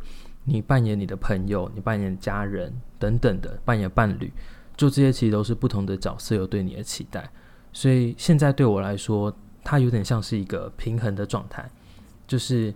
[0.46, 4.34] 你扮演你的朋友，你扮演家人等等的，扮演伴侣，
[4.76, 7.30] 做这些其实都是不同的角色有对你的期待。
[7.72, 9.32] 所以现在对我来说，
[9.64, 11.70] 它有点像是一个平衡的状态，
[12.26, 12.74] 就是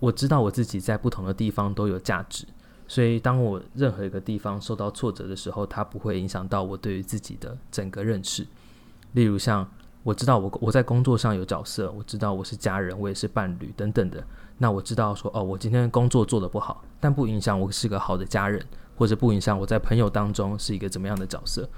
[0.00, 2.44] 我知道我自己在不同的地方都有价值，
[2.86, 8.46] 所以当我任何一个地方受到挫折的时候，它不会影响到我对于自己的整个认识。
[9.12, 9.66] 例如像。
[10.02, 14.22] 我知道我我在工作上有角色，我知道我是家人，我也是伴侣等等的。
[14.58, 18.64] 那我知道说哦，我今天工作做得不好，但不影响我是个好的家人，
[18.96, 21.68] 或者不影响我在朋友当中是一个怎么样的角色。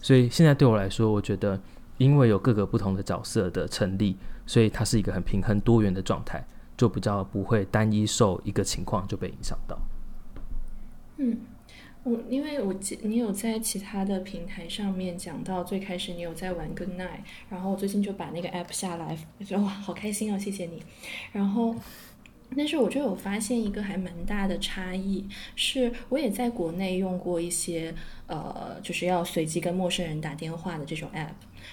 [0.00, 1.60] 所以现在对我来说，我觉得
[1.98, 4.16] 因为有各个不同的角色的成立，
[4.46, 9.78] 所以它是一个很平衡多元的状态，就比较不会单一受一个情况就被影响到。
[11.18, 11.38] 嗯。
[12.04, 20.82] 我因为我记你有在其他的平台上面讲到，最开始你有在玩 Good Night，然后我最近就把那个 app 下来， 觉得哇好开心哦，谢谢你。
[21.32, 21.74] 然后，
[22.54, 25.26] 但是我就有发现一个还蛮大的差异，
[25.56, 27.94] 是我也在国内用过一些
[28.26, 31.30] 呃，就是要随机跟陌生人打电话的这种 app，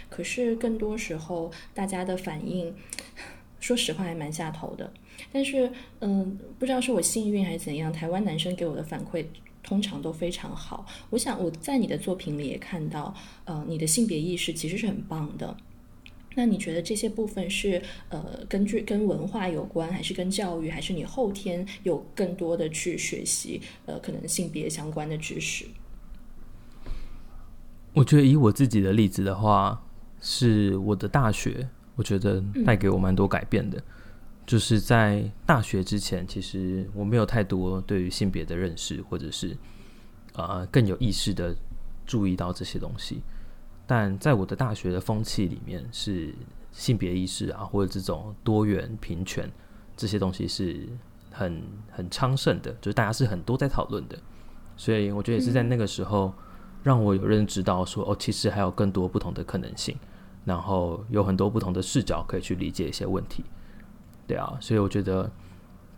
[0.10, 2.74] 可是更多时候大家的反应，
[3.60, 4.94] 说实话还蛮下头的。
[5.34, 5.70] 但是
[6.00, 9.26] 嗯，不知道是我幸运还是怎样，台湾男生给我的反馈。
[9.64, 10.86] 通常都非常好。
[11.10, 13.14] 我想我在你的作品里也看到，
[13.46, 15.56] 呃，你的性别意识其实是很棒的。
[16.34, 25.66] 那你觉得这些部分是呃根据跟文化有关，还是跟教育，还是你后天有更多的去学习呃可能性别相关的知识？
[27.94, 29.84] 我觉得以我自己的例子的话，
[30.22, 33.84] 是我的大学，我觉得带给我蛮多改变的。
[34.46, 39.56] 就是在大学之前，其实我没有太多对于性别的认识，或者是
[40.34, 41.56] 呃更有意识的
[42.06, 43.22] 注意到这些东西。
[43.88, 46.34] 但在我的大学的风气里面，是
[46.72, 49.50] 性别意识啊，或者这种多元平权
[49.96, 50.88] 这些东西是
[51.32, 54.18] 很很昌盛的，就是大家是很多在讨论的。
[54.78, 56.34] 所以我觉得也是在那个时候，
[56.84, 59.96] 让我有认知到说，哦，其实还有更多不同的可能性，
[60.44, 63.44] 然后有很多不同的视角可以去理解一些问题。
[64.32, 65.30] 对啊，所以我觉得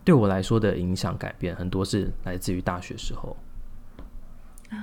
[0.02, 3.36] 对我来说的影响改变很多是来自于大学时候
[4.70, 4.76] 啊，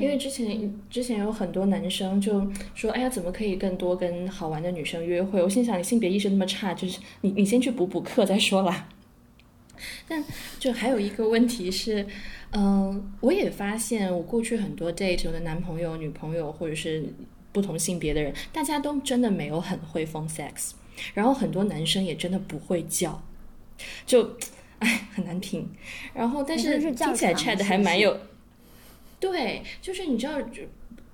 [0.00, 8.86] 因为之前之前有很多男生就说：“哎呀，怎么可以更多跟好玩的女生约会？”我心想，你性别意识那么差，就是你你先去补补课再说啦。
[10.06, 10.22] 但
[10.60, 12.06] 就还有一个问题是，
[12.52, 17.12] 嗯，我也发现我过去很多 date 我的男朋友、女朋友或者是
[17.50, 20.74] 不同性别的人，大家都真的没有很会 phone sex。
[21.14, 23.22] 然后很多男生也真的不会叫，
[24.06, 24.36] 就，
[24.78, 25.68] 哎，很难评。
[26.14, 28.18] 然后但是听起来 chat 还蛮有，
[29.20, 30.62] 对，就是你知道，就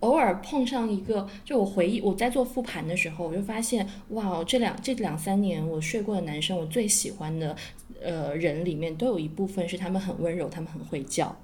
[0.00, 7.56] 偶尔碰上一个，就我回忆我在做复盘的时候，我就发现，哇，这两这两三年我睡过的男生，我最喜欢的
[8.00, 11.36] 呃人里面，都有一部分是他们很温柔，他们很会叫。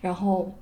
[0.00, 0.54] 然后，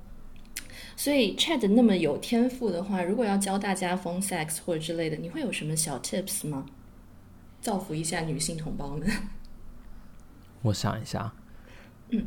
[0.95, 6.65] 所以 chat 那么有天赋的话，如果要教大家 phone sex 或者之类的，你会有什么小 tips 吗？
[7.65, 9.09] 造福一下女性同胞们。
[10.61, 11.33] 我想一下，
[12.11, 12.23] 嗯，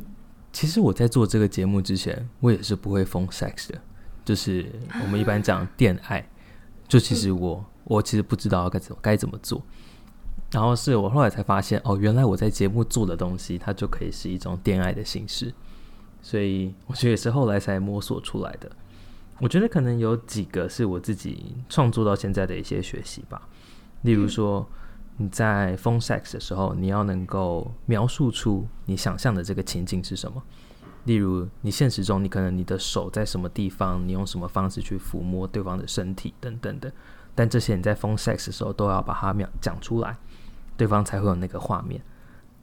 [0.51, 3.81] 其实我在做这个节目之前，我也是不会封 sex 的，
[4.25, 4.69] 就是
[5.01, 6.29] 我们一般讲恋爱，
[6.89, 9.63] 就其实我我其实不知道该怎么该怎么做，
[10.51, 15.53] 然后是我后来才发现，哦，原来我在节目做的东西，它就可以是一种恋爱的形式，
[16.21, 18.69] 所以我觉得也是后来才摸索出来的。
[19.39, 23.47] 我觉得可能有几个是我自己创作到现在的一些学习吧，
[24.01, 24.67] 例如说。
[25.21, 30.41] 你在 phone sex 的时候，你要能够描述出你想象的这个情境是什么。
[31.03, 36.89] 例如，你现实中你可能你的手在什么地方，你用什么方式去抚摸对方的身体等等的。
[37.35, 40.17] 但这些你在 phone sex 的时候都要把它描讲出来。
[40.77, 42.01] 对方才会有那个画面。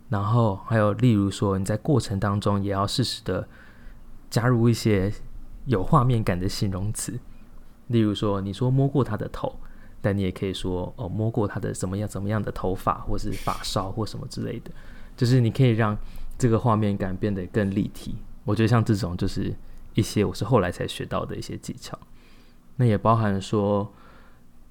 [0.09, 3.47] 然后还有例如说，你在过程当中也要适时的
[4.31, 5.13] 加入一些
[5.67, 7.19] 有画面感的形容词，
[7.89, 9.59] 例如说你说摸过他的头，
[10.07, 14.71] 但你也可以说哦摸过他的怎么样怎么样的头发，或是发梢或什么之类的，
[15.17, 15.99] 就是你可以让
[16.39, 18.15] 这个画面感变得更立体。
[18.45, 19.53] 我觉得像这种就是
[19.95, 21.99] 一些我是后来才学到的一些技巧。
[22.77, 23.93] 那也包含说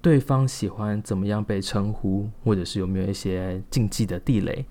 [0.00, 4.64] 对方喜欢怎么样被称呼，或者是有没有一些禁忌的地雷。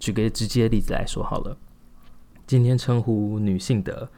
[0.00, 1.56] 举个直接例子来说好了，
[2.48, 4.10] 今天称呼女性的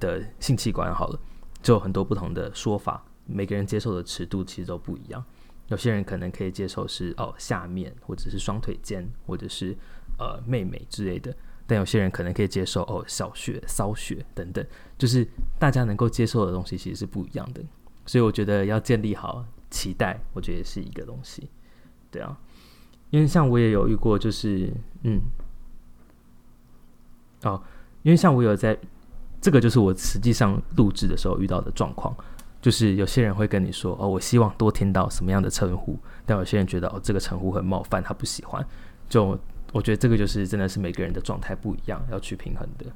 [0.00, 1.20] 的性器官好了，
[1.62, 5.24] 就有很多不同的说法，每个人接受的尺度其实都不一样。
[5.68, 9.76] 有些人可能可以接受是哦下面，或者是双腿间，或者是
[10.18, 11.34] 呃妹妹之类的，
[11.66, 14.66] 但有些人可能可以接受哦小穴、骚穴等等，
[14.98, 15.26] 就是
[15.58, 17.62] 大家能够接受的东西其实是不一样的。
[18.04, 21.48] 所以我觉得要建立好期待，我觉得也是一个东西，
[22.10, 22.36] 对啊。
[23.10, 24.72] 因为像我也有遇过，就是
[25.02, 25.20] 嗯，
[27.42, 27.62] 哦，
[28.02, 28.76] 因为像我有在，
[29.40, 32.12] 这个就是我实际上录制的时候遇到的状况，
[32.60, 38.64] 就是有些人会跟你说，哦，我希望多听到什么样的称呼，但有些人觉得，哦，这个称呼很冒犯，他不喜欢。
[39.08, 39.38] 就
[39.72, 42.86] 我觉得这个就是真的是每个人的状态不一样，要去平衡的。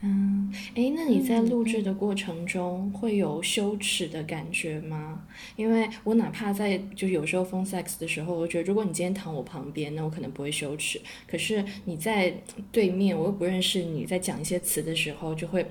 [0.00, 5.24] 嗯，哎，那你在录制的过程中会有羞耻的感觉吗？
[5.56, 11.00] 因为我哪怕在就有时候 phone sex 的时候，我觉得如果你今天躺我旁边，那我可能不会羞耻。
[11.26, 12.32] 可是你在
[12.70, 15.66] 对面，我又不认识你，在讲一些词的时候，就会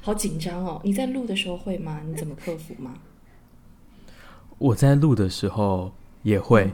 [0.00, 0.80] 好紧张哦。
[0.84, 2.00] 你在录的时候会吗？
[2.06, 2.94] 你怎么克服吗？
[4.58, 5.92] 我在录的时候
[6.22, 6.70] 也会，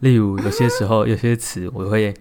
[0.00, 2.12] 例如有些时候有些词我会。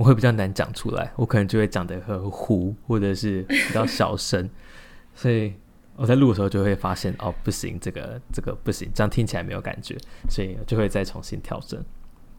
[0.00, 4.48] 我会比较难讲出来，我可能就会讲的很糊，或者是比较小声，
[5.14, 5.52] 所以
[5.94, 9.94] 我在录的时候就会发现哦，不行，这个这个不行，这样听起来没有感觉，
[10.30, 11.84] 所以就会再重新调整。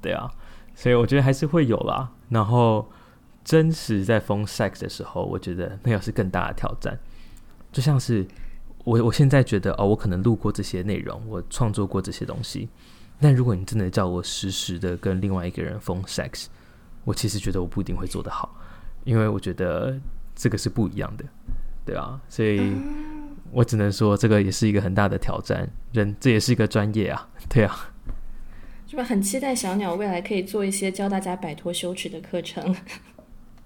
[0.02, 0.28] 对啊，
[0.74, 2.12] 所以我觉得还是会有啦。
[2.30, 2.90] 然后
[3.46, 6.98] 真实在封 sex 的时候，我觉得那又是更大的挑战。
[7.72, 8.26] 就像是
[8.86, 12.68] 我我现在觉得哦，我可能录过这些内容，我创作过这些东西，
[13.20, 16.48] 但如果你真的叫我实时的跟另外一个人封 sex。
[17.04, 18.56] 我其实觉得我不一定会做得好，
[19.04, 20.00] 因为我觉得
[20.36, 21.26] 这个是不一样的，
[21.86, 22.74] 对啊，所以
[23.52, 27.76] 我只能说这个也是一个很大的挑战，人这也是一个专业啊，对啊。
[28.88, 32.76] 是不是很期待小鸟未来可以做一些教大家摆脱羞耻的课程？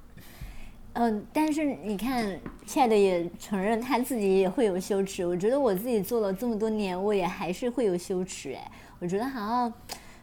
[0.94, 5.26] 嗯，但是你看，Chad 也承认他自己也会有羞耻。
[5.26, 8.54] 我觉得我自己做了这么多年，我也还是会有羞耻。
[8.54, 9.74] 哎，我觉得好像，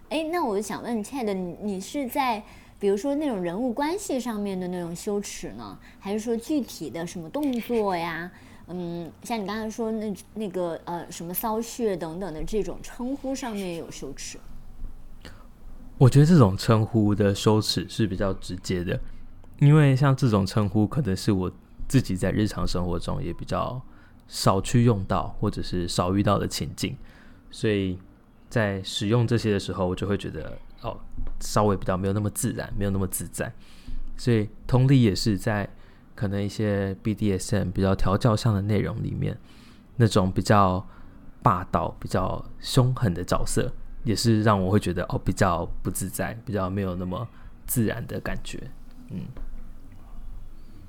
[0.09, 2.43] 哎，那我想问 Chad，你你是在？
[2.83, 8.29] 比如说那种人物关系上面的那种羞耻呢，还是说具体的什么动作呀？
[8.67, 14.37] 嗯，像你刚才说那那个呃什么骚穴等等的这种称呼上面有羞耻。
[15.97, 18.99] 我觉得这种称呼的羞耻是比较直接的，
[19.61, 21.53] 因为像这种称呼可能是我
[21.87, 23.81] 自己在日常生活中也比较
[24.27, 26.97] 少去用到，或者是少遇到的情境，
[27.49, 27.97] 所以
[28.51, 30.59] 在使用这些的时候，我就会觉得。
[30.83, 31.01] 哦，
[31.41, 33.53] 稍微比较没有那么自然，没有那么自在，
[34.17, 35.69] 所以同理也是在
[36.15, 39.39] 可能一些 BDSM 比较调教上的内容里面，
[39.97, 40.87] 那种比较
[41.43, 43.73] 霸道、比较凶狠的角色，
[44.05, 47.27] 也是让我会觉得哦比较不自在，比较没有那么
[47.67, 48.71] 自然的感觉。
[49.11, 49.21] 嗯，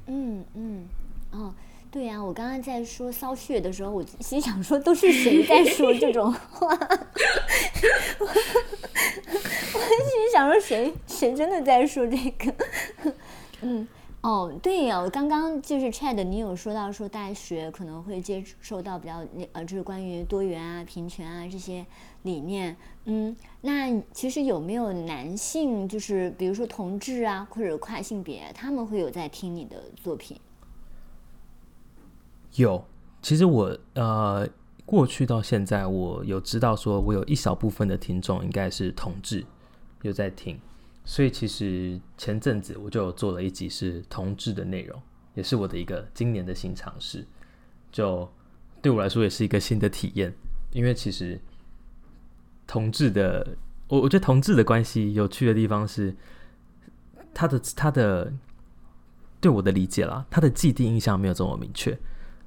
[0.07, 0.85] 嗯嗯，
[1.31, 1.53] 哦。
[1.93, 6.67] 对呀，我刚刚在说骚穴的时候，我心想说都是谁在说这种话？
[8.19, 12.51] 我心想说谁谁真的在说这个？
[13.61, 13.87] 嗯，
[14.21, 21.85] 哦，对呀，我刚刚就是 Chad，你有说到说大学可能会接受到比较那呃，就是关于多元啊、平权啊这些
[22.23, 22.75] 理念。
[23.05, 30.35] 嗯，那其实有没有男性，就是比如说同志啊，或者跨性别，他们会有在听你的作品？
[32.55, 32.85] 有，
[33.21, 34.47] 其实我呃，
[34.85, 39.45] 过去到现在，我有知道说，我有一小部分的听众应该是同志，
[40.01, 40.59] 有在听，
[41.05, 45.01] 所以其实前阵子我就有做了一集是同志的内容，
[45.33, 47.25] 也是我的一个今年的新尝试，
[47.91, 48.29] 就
[48.81, 50.33] 对我来说也是一个新的体验，
[50.71, 51.39] 因为其实
[52.67, 53.55] 同志的，
[53.87, 56.15] 我我觉得同志的关系有趣的地方是，
[57.33, 58.31] 他的他的
[59.41, 61.97] 对我的理解啦，他的既定印象没有这么明确。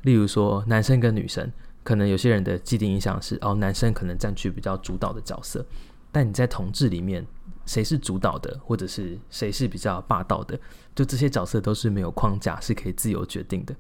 [0.03, 1.51] 例如说，男生跟女生，
[1.82, 5.64] 可能有些人的既定印象是，哦，男生可能占据比较主导的角色。
[6.12, 7.26] 但你在同志里面，
[7.66, 10.59] 谁是主导的，或者是谁是比较霸道的，
[10.94, 13.74] 就这些角色都是没有框架，是可以自由决定的。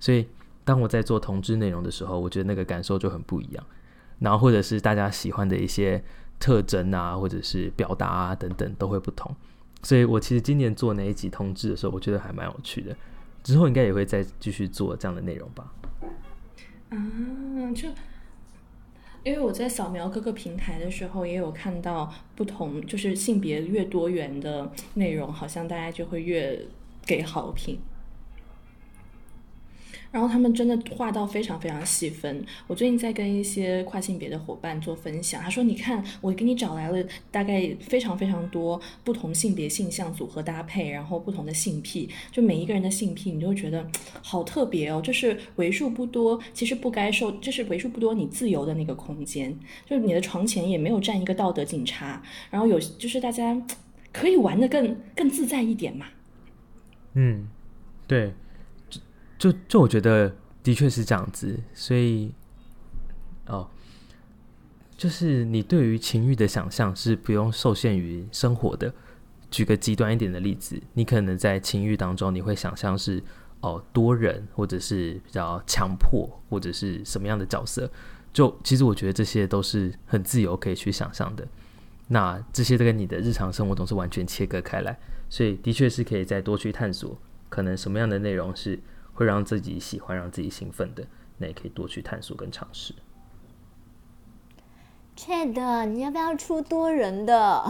[0.00, 0.26] 所以，
[0.64, 3.64] 当我在做同志内容的时候，我觉得那个感受就很不一样。
[4.20, 6.02] 然后，或者是大家喜欢的一些
[6.38, 9.34] 特征啊，或者是表达啊等等都会不同。
[9.82, 12.96] 所以我其实今年做那一集通知的时候，我觉得还蛮有趣的。
[13.42, 15.72] 之后应该也会再继续做这样的内容吧。
[16.90, 16.96] 啊，
[17.74, 17.88] 就
[19.24, 26.66] 因为我在扫描各个平台的时候，也有看到不同，就是性别越多元的内容，好像大家就会越
[27.06, 27.78] 给好评。
[30.12, 32.44] 然后他们真的画到非常非常细分。
[32.66, 43.84] 我最近在跟一些跨性别的伙伴做分享，他说：“你看，我给你找来了大概非常非常多不同性别性向组合搭配，然后不同的性癖，就每一个人的性癖，你就会觉得
[44.22, 45.00] 好特别哦。
[45.02, 53.60] 就是为数不多，其实不该受，就是为数不多你自由的那个空间，就是你的床前也没有站一个道德警察，然后有就是大家
[54.12, 56.06] 可以玩的更更自在一点嘛。
[57.14, 57.48] 嗯，
[58.06, 58.30] 对。”
[59.42, 60.32] 就就我觉得
[60.62, 62.32] 的确是这样子，所以
[63.46, 63.68] 哦，
[64.96, 68.94] 就是你对于情欲的想象是不用受限于生活的。
[69.50, 73.20] 举个极端一点的例子，你可能在情欲当中，你会想象是
[73.62, 77.90] 哦多人，或者是比较强迫，或者是什么样的角色。
[78.32, 81.44] 就其实我觉得这些都是很自由可以去想象的。
[82.06, 84.96] 那这些都跟你的日常生活中是完全切割开来，
[85.28, 87.18] 所以的确是可以再多去探索，
[87.48, 88.78] 可能什么样的内容是。
[89.12, 91.04] 会让自己喜欢、让自己兴奋的，
[91.38, 92.94] 那也可以多去探索跟尝试。
[95.14, 97.64] Chad，你要不要出多人的？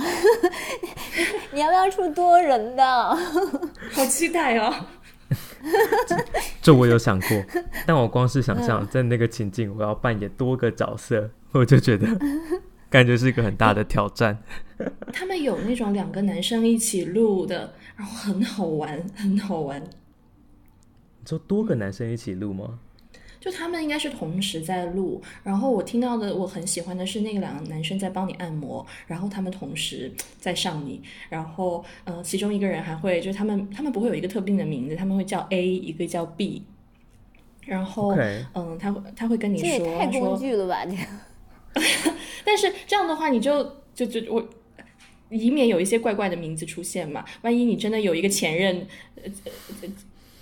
[1.52, 2.84] 你要不要出多人的？
[3.92, 4.72] 好期待哦！
[6.60, 7.28] 这我有想过，
[7.84, 12.06] 但我光是想象在那个情境，我要扮演多个角色，我就觉得
[12.88, 14.38] 感觉是一个很大的挑战。
[15.12, 19.82] 他们有那种两个男生一起录的，然后很好玩，很好玩。
[21.24, 22.78] 就多个男生一起录吗？
[23.40, 36.62] 就他们应该是同时在录，然后我听到的我很喜欢的是那个两个男生在帮你按摩，然后他们同时在上你，然后呃，其中一个人还会就是他们他们不会有一个特定的名字，他们会叫 A，一个叫 B，
[37.66, 38.16] 然后
[38.54, 40.86] 嗯，他会他会跟你说，这也太工具了吧？
[40.86, 41.02] 这个，
[42.44, 44.48] 但是这样的话你就就就我
[45.30, 49.22] 以免有一些怪怪的名字出现嘛，万一你真的有一个前任，呃
[49.82, 49.88] 呃。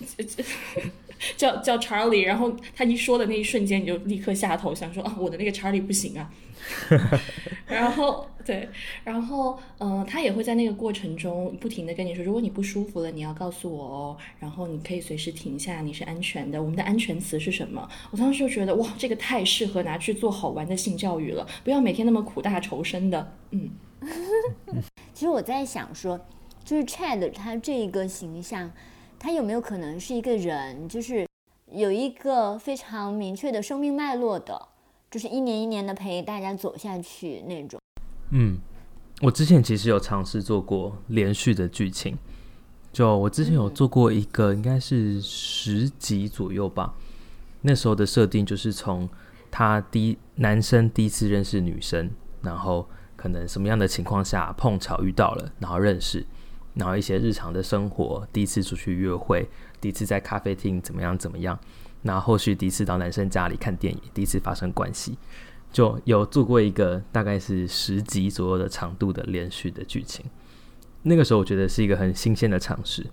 [1.36, 6.30] 叫叫 Charlie，然后他一说的那一瞬间，你就立刻下头，想说啊，我的那个 Charlie 不行啊。
[7.66, 8.68] 然后对，
[9.04, 16.62] 然后嗯，他也会在那个过程中不停的跟你说，如果你不舒服了，你要告诉我哦，然后你可以随时停下，你是安全的。
[16.62, 17.88] 我们的安全词是什么？
[18.10, 23.32] 我当时就觉得哇，这个太适合拿去做好玩的性教育了，不要每天那么苦大仇深的。
[23.50, 23.70] 嗯，
[25.14, 26.20] 其实我在想说，
[26.64, 28.70] 就是 Chad 他这个形象。
[29.22, 31.28] 他有没有可能是一个人，就是
[31.70, 34.68] 有一个非常明确的生命脉络的，
[35.10, 37.78] 就是一年一年的陪大家走下去那种？
[38.30, 38.56] 嗯，
[39.20, 42.16] 我之前其实有尝试做过连续的剧情，
[42.94, 46.94] 就我之前有做过一个，应该是十集左右吧。
[47.60, 49.06] 那时候的设定就是从
[49.50, 52.10] 他第一男生第一次认识女生，
[52.40, 56.24] 然后可能什么样的情况下碰巧遇到了，然后认识。
[56.80, 59.46] 然后一些日常的生活，第一次出去约会，
[59.82, 61.56] 第一次在咖啡厅怎么样怎么样，
[62.02, 65.18] 然后后续第一次到男生家里看电影，第一次发生关系，
[65.70, 70.24] 就有做过一个大概是十集左右的长度的连续的剧情。
[71.02, 73.06] 那个时候我觉得是一个很新鲜的尝试，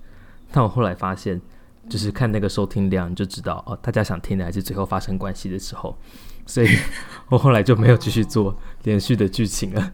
[0.50, 1.42] 但我后来发现，
[1.90, 5.98] 就是看那个收听量就知道哦，大家想听的还是最后发生关系的时候，
[6.46, 6.68] 所以
[7.28, 9.92] 我后来就没有继续做连续的剧情了。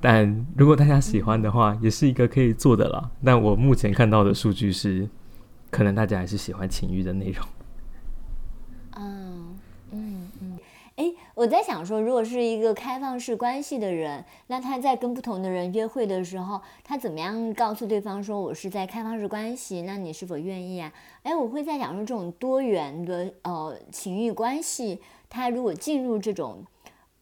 [0.00, 3.10] 但如果大家喜欢的话，也是一个可以做的啦。
[3.24, 5.08] 但我目前看到的数据是，
[5.70, 7.44] 可能大家还是喜欢情欲的内容。
[8.94, 9.56] 嗯
[9.90, 10.58] 嗯嗯，
[10.96, 19.82] 哎，我在想说，如果是一个开放式关系的人，那他在跟不同的人约会的时候，他怎么样告诉对方说我是在开放式关系？
[19.82, 20.92] 那你是否愿意啊？
[21.22, 26.62] 哎，我会在想说，这种多元的呃情欲关系，他如果进入这种。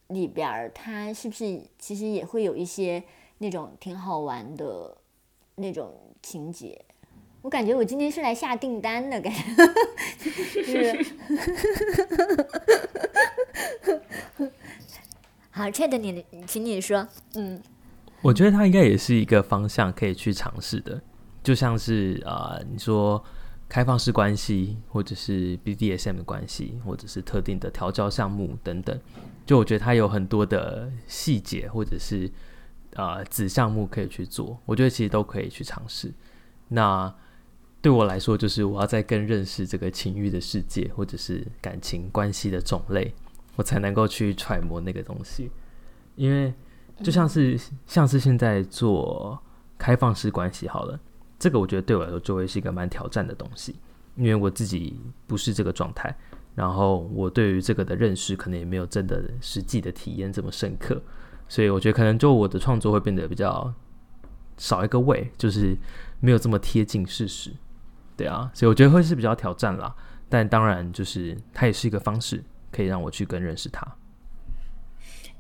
[0.09, 3.02] 里边儿，它是不是其实也会有一些
[3.38, 4.96] 那种挺好玩的
[5.57, 6.84] 那种情节？
[7.42, 9.42] 我感觉我今天是来下订单的感觉，
[10.64, 11.07] 是。
[15.50, 17.62] 好，Chat，你，请你说，嗯，
[18.22, 21.00] 我觉得它应该也是一个方向可以去尝试的，
[21.42, 23.22] 就像是啊，你说
[23.68, 28.98] 开放式关系，或者是 BDSM 的关系，或者是特定的调教项目等等。
[29.47, 32.30] 就我觉得它有很多的细节，或者是
[32.95, 36.12] 呃子项目可以去做，我觉得其实都可以去尝试。
[36.68, 37.14] 那
[37.82, 43.14] 对我来说，就是我要在更认识这个情欲的世界，或者是感情关系的种类，
[43.57, 45.51] 我才能够去揣摩那个东西。
[46.16, 46.55] 因为
[47.03, 49.38] 就像是像是现在做
[49.76, 50.99] 开放式关系好了，
[51.38, 53.76] 这个我觉得对我来说就会是一个蛮挑战的东西，
[54.16, 56.16] 因为我自己不是这个状态，
[56.55, 61.02] 然后我对于这个的认识可能也没有真的实际的体验这么深刻，
[61.48, 63.72] 所以我觉得可能就我的创作会变得比较
[64.57, 65.76] 少一个味，就是
[66.20, 67.50] 没有这么贴近事实，
[68.16, 69.94] 对啊，所以我觉得会是比较挑战啦。
[70.28, 72.42] 但当然，就是它也是一个方式，
[72.72, 73.96] 可以让我去更认识他。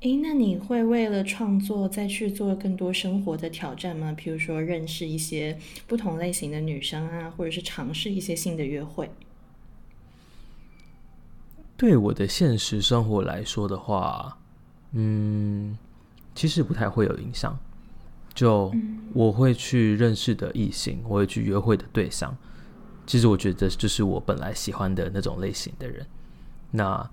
[0.00, 4.12] 诶，那你会为了创作再去做更多生活的挑战吗？
[4.16, 9.08] 比如说认识一些不同类型的女生啊，或者是尝试一些新的约会？
[11.76, 14.38] 对我的现实生活来说的话，
[14.92, 15.76] 嗯，
[16.34, 17.58] 其实不太会有影响。
[18.34, 18.72] 就
[19.12, 22.36] 我会去认识的异性，我会去约会的对象，
[23.06, 26.04] 其实我觉得就是我本来喜欢的那种类型的人。
[26.72, 27.08] 那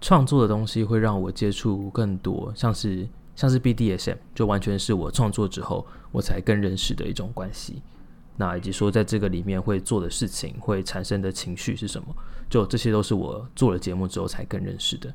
[0.00, 7.82] 创作的东西会让我接触更多，像是像是 BDSM，就完全是我创作之后我才更认识的一种关系。
[8.36, 12.08] 那以及说在这个里面会做的事情，会产生的情绪是什么？
[12.48, 15.12] 就这些都是我做了节目之后才更认识的。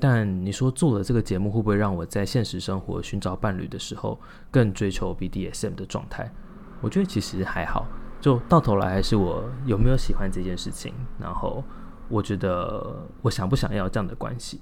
[0.00, 4.18] 但你说做了这个节目会不会让我在现实生活寻找伴侣的时候
[4.50, 6.32] 更追求 BDSM 的状态？
[6.80, 7.86] 我觉得其实还好，
[8.20, 11.62] 就到头来还是我有没有喜欢这件事情，然后。
[12.08, 14.60] 我觉得我想不想要这样的关系，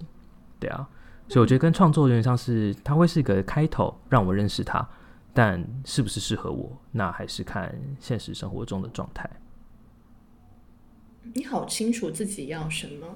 [0.61, 0.87] 对啊，
[1.27, 4.89] 所以我觉得跟创作有点像是，它会是一个开头，让我认识他，
[5.33, 9.29] 但是不是适合我，那还是看现实生活中的状态。
[11.35, 13.07] 你好清楚自己要什么？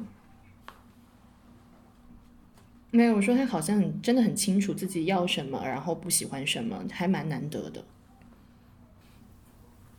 [2.90, 7.84] 没有，我说他好像很真的很清楚自己要什么，然后不喜欢什么，还蛮难得的。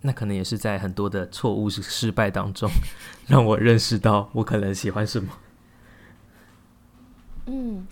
[0.02, 2.70] 那可能也是在很多的错误失败当中，
[3.28, 5.34] 让我认识到我可能喜欢什么。
[7.48, 7.86] 嗯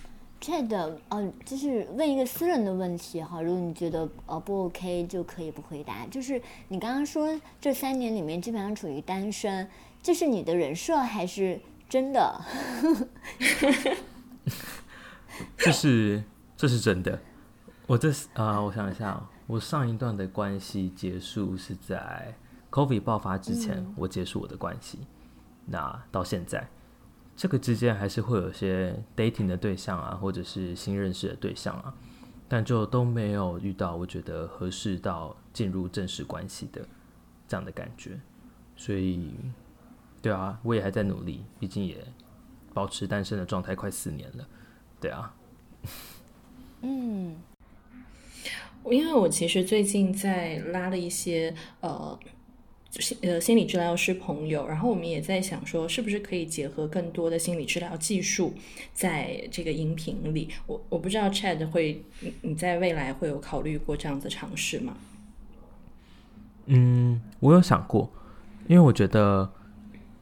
[0.43, 6.05] ，Chad，呃，就是问一个私人的问题哈，如果你觉得呃不 OK，就可以不回答。
[6.07, 9.69] 就是你刚刚说这三年里面基本上处于单身，
[10.01, 12.41] 这是你的人设还是真的？
[15.57, 16.21] 这是
[16.57, 17.17] 这是真的。
[17.87, 19.25] 我这啊，我想一下。
[19.45, 22.33] 我上一段的关系结束是在
[22.71, 24.99] COVID 爆发之前，我结束我的关系。
[25.65, 26.65] 那到现在，
[27.35, 31.93] 这个之间还是会有些 dating 的对象啊，或者是新认识的对象啊，
[32.47, 36.85] 但就都没有遇到我觉得合适到进入正式关系的
[37.47, 38.19] 这样的感觉。
[38.75, 39.31] 所以，
[40.21, 41.97] 对啊，我也还在努力，毕竟也
[42.73, 44.47] 保持单身的状态快四年了。
[44.99, 45.33] 对啊，
[46.81, 47.35] 嗯。
[48.85, 52.33] 因为我其实最近在拉了一些呃心
[53.21, 58.53] 呃心理治疗师朋友，然后我们也在想说，是不是可以结合更多的心理治疗技术
[58.93, 60.49] 在这个音频里。
[60.67, 64.95] 我我不知道 Chad 会你你在未来会有考虑过这样子尝试吗？
[66.67, 68.11] 嗯，我有想过，
[68.67, 69.51] 因为我觉得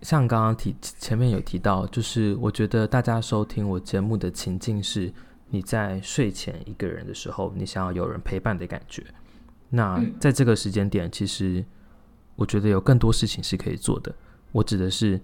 [0.02, 5.14] 像刚刚提前面有提到，就是我觉得大家收听我节目的情境是。
[5.54, 9.04] 你在睡前一个人的时候，你想要有人陪伴的感觉。
[9.68, 11.62] 那在这个时间点，其实
[12.42, 14.12] 我觉得有更多事情是可以做的。
[14.52, 15.22] 我指的是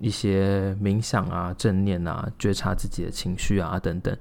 [0.00, 4.16] 一些冥想啊、正念啊、觉察自己的情绪啊等等。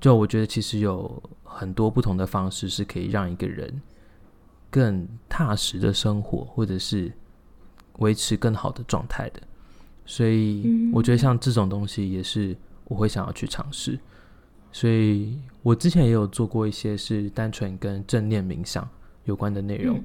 [0.00, 3.80] 就我觉得其实有很多不同的方式是可以让一个人
[4.68, 7.12] 更踏实的生活，或者是
[7.98, 9.40] 维持更好的状态的。
[10.04, 12.56] 所以我觉得像这种东西也是
[12.86, 13.96] 我会想要去尝试。
[14.72, 18.86] 所以我之前也有做过一些是单纯跟正念冥想
[19.24, 20.02] 有关的内容，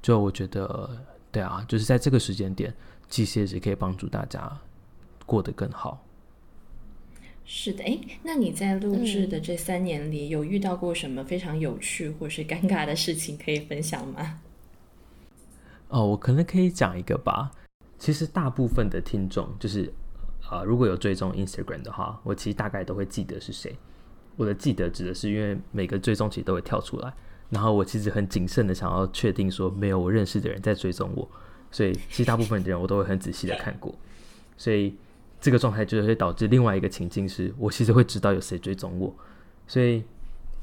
[0.00, 0.88] 就我觉得，
[1.34, 2.72] 对啊，就是在这个时间点，
[3.08, 4.56] 机械是可以帮助大家
[5.26, 6.00] 过得更好。
[7.44, 14.40] 是的，哎，那你在录制的这三年里，有遇到过什么非常有趣或是尴尬的事情可以分享吗？
[15.88, 17.50] 哦，我可能可以讲一个吧。
[17.98, 19.92] 其实大部分的听众，就是
[20.48, 23.74] 啊，如果有追踪 Instagram 的话，我其实大概都会记得是谁。
[24.36, 27.12] 我的记得指的是，因为每个追踪其实都会跳出来，
[27.54, 31.26] 然后我其实很谨慎的想要确定说没有我认识的人在追踪我，
[31.70, 33.94] 所以其实大部分的人我都会很仔细的看过，
[34.56, 34.94] 所以
[35.40, 39.14] 这个状态就会导致另外一个情境是，我其实会知道有谁追踪我，
[39.68, 40.02] 所以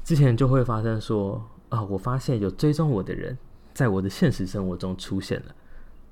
[0.04, 3.36] 之前就会发生说啊，我发现有追踪我的人
[3.72, 5.54] 在我的现实生活中出现了，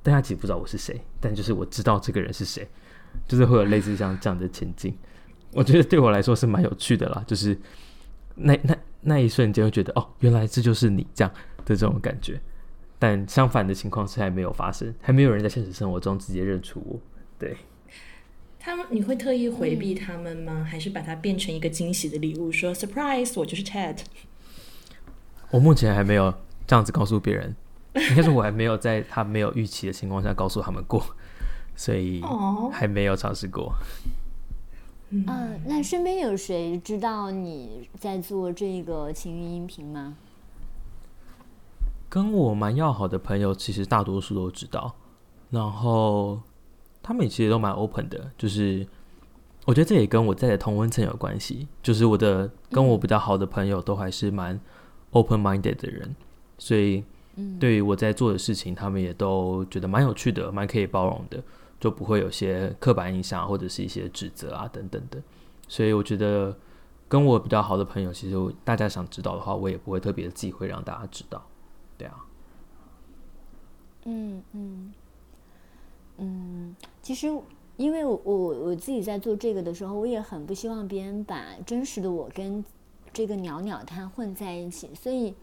[0.03, 2.67] 但他其实不知道我是谁，但就是我知道这个人是谁，
[3.29, 4.97] 就是会有类似像这样的情境。
[5.53, 7.59] 我觉得对我来说是蛮有趣的啦，就是
[8.37, 11.33] 那那那一瞬间会觉得哦，原来这就是你这样
[11.65, 12.41] 的这种感觉。
[12.99, 17.01] 但相反的情况是还没有发生，还没有人在现实生活中直接认出我。
[17.39, 17.57] 对，
[18.59, 20.63] 他们你会特意回避他们吗？
[20.69, 23.97] 还是把它变成一个惊喜的礼物，说 surprise，我就是 Chad？
[25.51, 26.35] 我目前还没有
[26.67, 27.57] 这样子告诉别人，
[27.95, 31.03] 应该是我还没有在他没有预期的情况下告诉他们过，
[31.75, 32.23] 所以
[32.71, 33.73] 还没有尝试过。
[35.11, 40.17] 嗯，那身边有谁知道你在做这个情欲音频吗？
[42.09, 44.95] 跟我蛮要好的朋友，其实大多数都知道，
[45.51, 46.41] 然后
[47.03, 48.87] 他们其实都蛮 open 的，就是
[49.65, 54.59] 我觉得这也跟我在的同温层有关系，就是我的跟我比较好的朋友都还是蛮
[55.11, 56.15] open minded 的人，
[56.57, 57.05] 所以
[57.59, 61.43] 对于我在做的事情，他们也都觉得蛮有趣的，蛮可以包容的，
[61.81, 65.21] 就不会有些刻板印象或者是一些指责啊等等的，
[65.67, 66.55] 所以我觉得
[67.09, 71.43] 跟我比较好的朋友，其实大家想知道的话，我也不会特别忌讳让大家知道。
[71.97, 72.25] 对啊，
[74.05, 74.93] 嗯嗯
[76.19, 77.27] 嗯，其实
[77.77, 82.63] 因为我我我自己在做这个的时候，我也很不希望别人把真实的我跟
[83.13, 85.35] 这个鸟鸟它混在一起，所以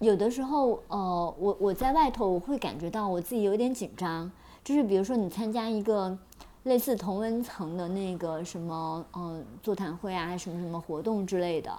[0.00, 4.30] 有的时候呃，我我在外头我会感觉到我自己有点紧张，
[4.64, 6.16] 就是比如说你参加一个
[6.64, 11.76] 类似同温层的那个什么嗯座谈会啊，什么什么活动之类的。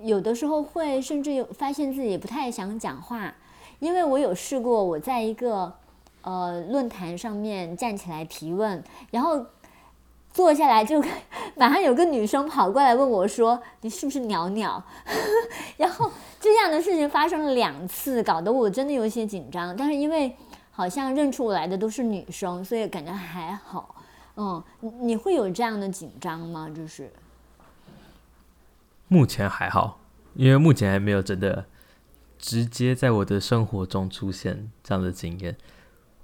[0.00, 3.34] 有的时候会甚至有发现自己不太想讲话，
[3.80, 5.72] 因为我有试过，我在一个
[6.22, 9.44] 呃论坛上面站起来提问，然后
[10.32, 11.02] 坐下来就
[11.56, 14.80] 马上有个女生跑过来问我说：“你是不是鸟鸟？”
[15.76, 16.08] 然后
[16.38, 19.74] 这样的事情发生了两次，搞得我真的有些紧张。
[19.76, 20.36] 但是因为
[20.78, 23.96] 好像认出我来的都是女生，所以感觉还好。
[24.36, 24.62] 嗯，
[25.00, 26.70] 你会有这样的紧张吗？
[26.72, 27.12] 就是。
[29.08, 29.98] 目前还好，
[30.34, 31.66] 因为目前还没有真的
[32.38, 35.56] 直接在我的生活中出现这样的经验。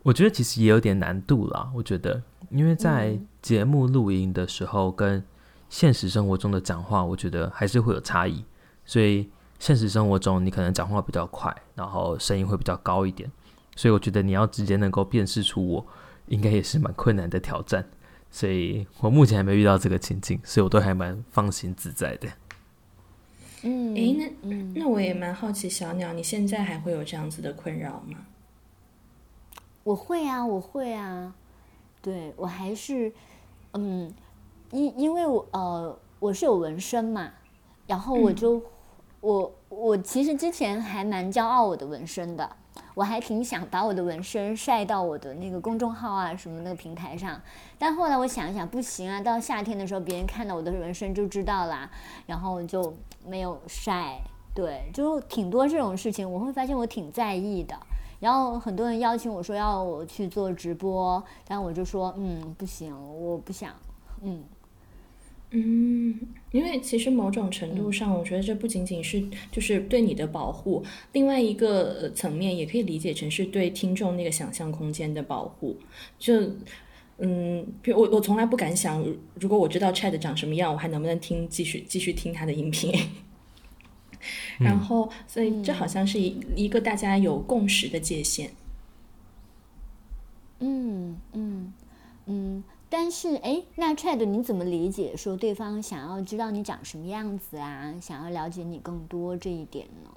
[0.04, 1.72] 我觉得其实也有点难度啦。
[1.74, 5.24] 我觉得，因为在节目录音的时候跟
[5.68, 8.44] 现实生活中的讲话，我觉得还是会有差异。
[8.84, 9.28] 所以
[9.58, 13.28] 现实生活中你可能讲话比较快，然后声音会比较高一点。
[13.76, 15.86] 所以我觉得你要直接能够辨识出我，
[16.26, 17.84] 应该也是蛮困难的挑战。
[18.30, 22.28] 所以我目前还没遇到这个情境，所以我都还蛮放心自在的。
[23.62, 24.12] 嗯，诶，
[24.42, 28.18] 那那我也蛮好奇，小鸟，你现在还会有这样子的困扰吗？
[29.84, 31.34] 我会啊，我会啊，
[32.02, 33.12] 对我还是，
[33.72, 34.12] 嗯，
[34.70, 37.30] 因因为我呃我是有纹身嘛，
[37.86, 38.62] 然后我就
[39.20, 42.56] 我我其实之前还蛮骄傲我的纹身的。
[42.94, 47.40] 我还挺想把我的纹身晒到我的那个公众号啊什么那个平台上，
[47.78, 51.90] 但后来我想一想，不行啊，到夏天的时候别人看到我的纹身就知道啦，
[52.26, 52.94] 然后就
[53.26, 54.20] 没有晒。
[54.54, 57.76] 对，就挺多这种事情，我会发现我挺在意的。
[58.20, 63.72] 然后很多人邀请我说要我去做直播，但我就说嗯不行，我不想，
[64.22, 64.44] 嗯。
[65.56, 66.18] 嗯，
[66.50, 75.78] 因为其实某种程度上，我觉得这不仅仅是就是对你的保护，另外一个层面也可以理解成是对听众那个想象空间的保护。
[76.18, 76.34] 就
[77.18, 79.06] 嗯，比如我我从来不敢想，
[79.38, 82.92] 如果我知道 Chat 长什么样，我还能不能听继续继续听他的音频？
[84.58, 88.50] 然后，所以这好像是一一个大家有共识的界限。
[90.58, 91.72] 嗯嗯
[92.26, 92.64] 嗯。
[92.96, 97.92] 但是，哎，那 Chad，你怎么理解说对方想要知道你长什么样子啊？
[98.00, 100.10] 想要了解你更多这一点呢？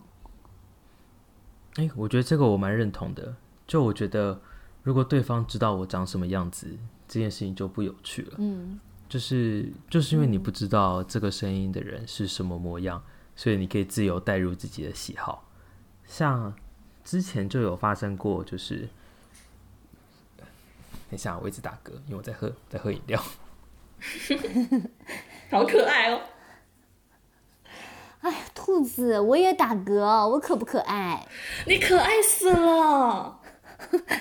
[1.77, 3.35] 哎，我觉得这个我蛮认同的。
[3.65, 4.39] 就我觉得，
[4.83, 8.35] 如果对方知道我长什么样子，这件事情就不有趣了。
[8.37, 13.01] 嗯，就是就是因为你不知道这个声音的人是什么模样，
[13.35, 15.49] 所以你可以自由带入自己的喜好。
[16.05, 16.53] 像
[17.03, 18.87] 之前就有发生过，就是。
[21.09, 23.21] 等一下，我一直打嗝，因为我在喝，在喝饮料。
[25.49, 26.21] 好可爱哦！
[28.19, 31.25] 哎呀，兔子，我也打嗝，我可不可爱？
[31.65, 33.39] 你可爱死了！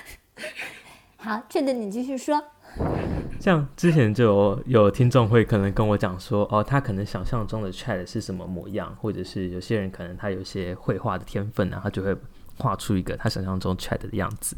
[1.17, 2.41] 好，这个你继续说。
[3.39, 12.15] 像之前就有有听众会可能跟我讲说，哦，他可能想象中的 Chat 是什么模样，或者是有些人可能他有些绘画的天分啊，他就会
[12.57, 14.55] 画出一个他想象中 Chat 的样子，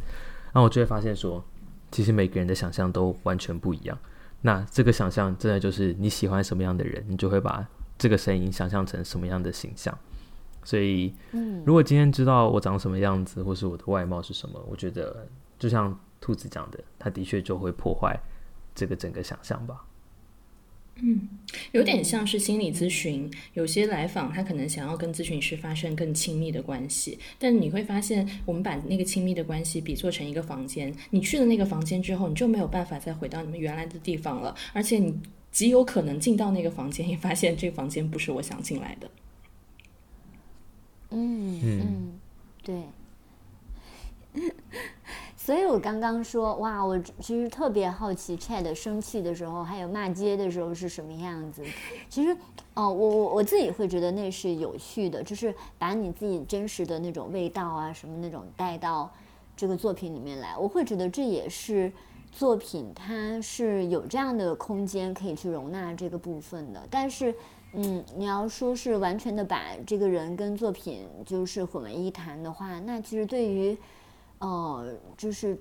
[0.53, 1.43] 然后我就会发现说。
[1.91, 3.97] 其实每个人的想象都完全不一样。
[4.41, 7.67] 那这个想象真的就是你喜欢什么样的人，你就会把
[7.97, 9.97] 这个声音想象成什么样的形象。
[10.63, 18.17] 所以，嗯，如果今天知道我长什么样子，或是我的外貌是什么，我觉得就像兔子讲的，它的确就会破坏
[18.75, 19.83] 这个整个想象吧。
[21.01, 21.27] 嗯，
[21.71, 35.17] 有点像是心理咨询，有些来访他可能想要跟咨询师发生更亲密的关系，但你会发现，我们把那个亲密的关系比作成一个房间，你去了那个房间之后，你就没有办法再回到你们原来的地方了，而且你
[35.51, 39.09] 极有可能进到那个房间，也发现这个房间不是我想进来的。
[41.11, 42.19] 嗯嗯，
[42.63, 42.75] 对。
[45.49, 51.63] 所以我刚刚说，哇，我其实特别好奇，Chad 生气的时候，还有骂街的时候是什么样子。
[52.07, 52.37] 其实，
[52.75, 59.11] 哦，我我我自己会觉得那是有趣的，就是把你自己真实的那种味道啊，什么那种带到
[59.57, 60.55] 这个作品里面来。
[60.55, 61.91] 我会觉得这也是
[62.31, 66.87] 作品，它是有这样的空间可以去容纳这个部分的。
[66.91, 67.33] 但是，
[67.73, 73.75] 嗯，你要说是完全的把这个人跟作品就是混为一谈的话，那其实对于
[74.39, 74.85] 哦，
[75.17, 75.57] 就是，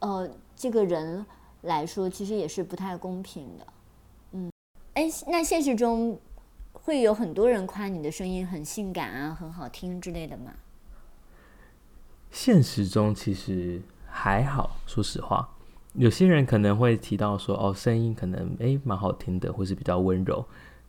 [0.00, 1.24] 呃，这个人
[1.62, 3.66] 来说，其实也是不太公平的，
[4.32, 4.50] 嗯，
[4.94, 6.18] 哎，那现实中
[6.72, 10.52] 会有很多人夸你的声音很性感啊，很好听之类的吗？
[12.30, 15.56] 现实中其实还好，说实话，
[15.94, 20.44] 有些人可能会提到说，哦，声音可能哎蛮好听的，或是比较温柔，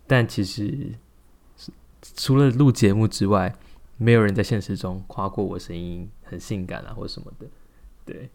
[0.05, 0.93] 但其实
[2.15, 3.55] 除了录节目之外。
[4.01, 7.47] 没有人在现实中夸过我声音很性感啊，或什么的，
[8.05, 8.29] 对，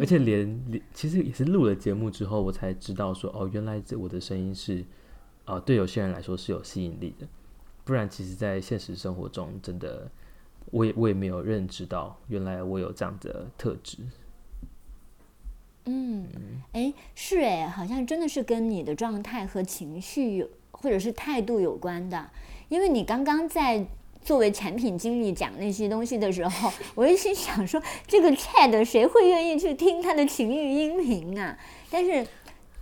[0.00, 4.82] 而且连连其实也是录了节目之后，我才知道说哦，原来这我的声音是
[5.44, 7.28] 啊，对有些人来说是有吸引力的，
[7.84, 10.10] 不然其实，在现实生活中，真的
[10.70, 13.98] 我也我也没有认知到，原来我有这样的特质。
[15.84, 16.26] 嗯，
[16.72, 22.30] 哎，是哎，好像真的是跟你的状态和情绪有，或者是态度有关的，
[22.70, 23.86] 因为你刚刚在。
[24.24, 31.58] 作为产品经理讲那些东西的时候， 我就心想说：“这个 Chat 谁会愿意去听他的情欲音频啊？”
[31.90, 32.26] 但是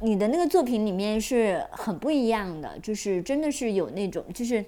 [0.00, 4.64] 你的那个作品里面是很不一样的，就是真的是有那种就是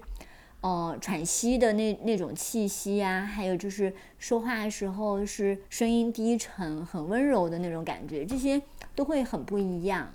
[0.61, 8.61] 哦喘息的那那种气息啊，还有就是说话的时候是声音低沉、很温柔的那种感觉，这些
[8.95, 10.13] 都会很不一样。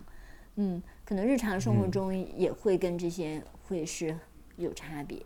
[0.55, 4.17] 嗯，可能日常生活中也会跟这些会是
[4.55, 5.21] 有差别。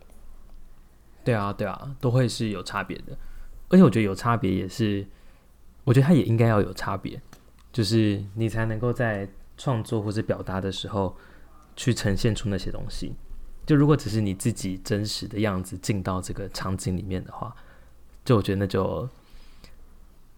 [1.24, 3.16] 对啊，对啊，都会是有差别的，
[3.68, 5.06] 而且我觉得有差别也是，
[5.84, 7.20] 我觉得它也应该要有差别，
[7.72, 11.16] 就是你才能够在创作或者表达的时候
[11.76, 13.14] 去呈现出那些东西。
[13.64, 17.54] 就如果只是你自己真实的样子进到这个场景里面的话，
[18.24, 19.08] 就我觉得那就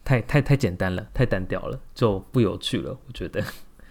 [0.05, 2.99] 太太太简单了，太单调了，就不有趣了。
[3.07, 3.43] 我觉得。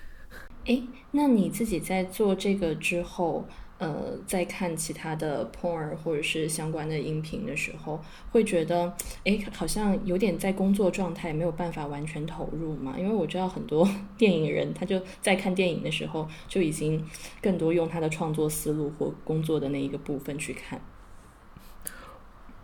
[0.66, 3.48] 哎，那你自己在做这个之后？
[3.80, 8.00] 呃，在看其他的 porn 或者是相关的音频的时候，
[8.32, 8.94] 会觉得，
[9.26, 12.96] 哎，好像有点在工作状态，没有办法完全投入嘛。
[12.98, 13.86] 因为我知道很多
[14.18, 17.04] 电影人，他就在看电影的时候，就已经
[17.42, 20.80] 更多用他的创作思路或工作的那一个部分去看。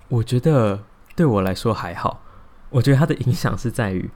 [0.07, 0.83] 我觉得
[1.17, 2.23] 对我来说还好，
[2.69, 4.09] 我觉得它的影响是在于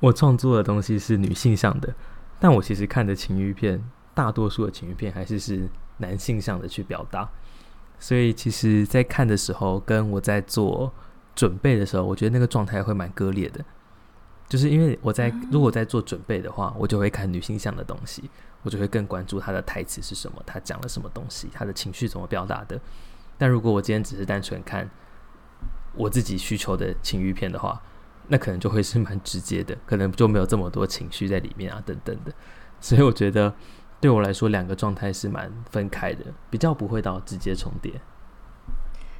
[0.00, 1.94] 我创作的东西是女性向的，
[2.38, 3.82] 但我其实看的情欲片，
[4.14, 5.66] 大多数的情欲片还是是。
[6.00, 7.28] 男性向的去表达，
[7.98, 10.92] 所以其实，在看的时候，跟我在做
[11.34, 13.64] 准备的时候，我觉得那个状态会蛮割裂的。
[14.48, 18.28] 就是因为我在如果在做准备的话，我就会看女性向的东西，
[18.62, 22.80] 我就会更关注她的台词是什么，她讲了什么东西，她的情绪怎么表达的。
[23.38, 24.90] 但如果我今天只是单纯看
[25.94, 27.80] 我自己需求的情欲片的话，
[28.28, 32.32] 那可能就会是蛮直接的，可能就没有这么多情绪在里面啊，等等的。
[32.80, 33.54] 所以我觉得。
[34.00, 37.92] 对我来说，两个状态是蛮分开的，比较不会到直接重叠。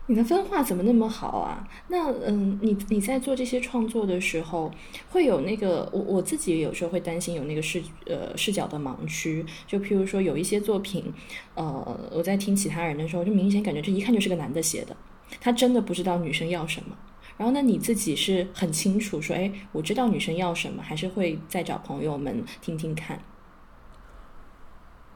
[0.06, 1.68] 你的分化怎么那么好啊？
[1.86, 4.68] 那嗯，你你在做这些创作的时候，
[5.10, 9.46] 会有那个我我自己有时候会担心有那个视呃视角的盲区。
[9.68, 11.12] 就譬如说有一些作品，
[11.54, 14.96] 呃，我在听其他人的时候，就明显感觉这一看就是个男的写的，
[15.40, 16.96] 他真的不知道女生要什么。
[17.36, 23.22] 然后那你自己是很清楚说，哎，我知道女生要什么，还是会再找朋友们听听看。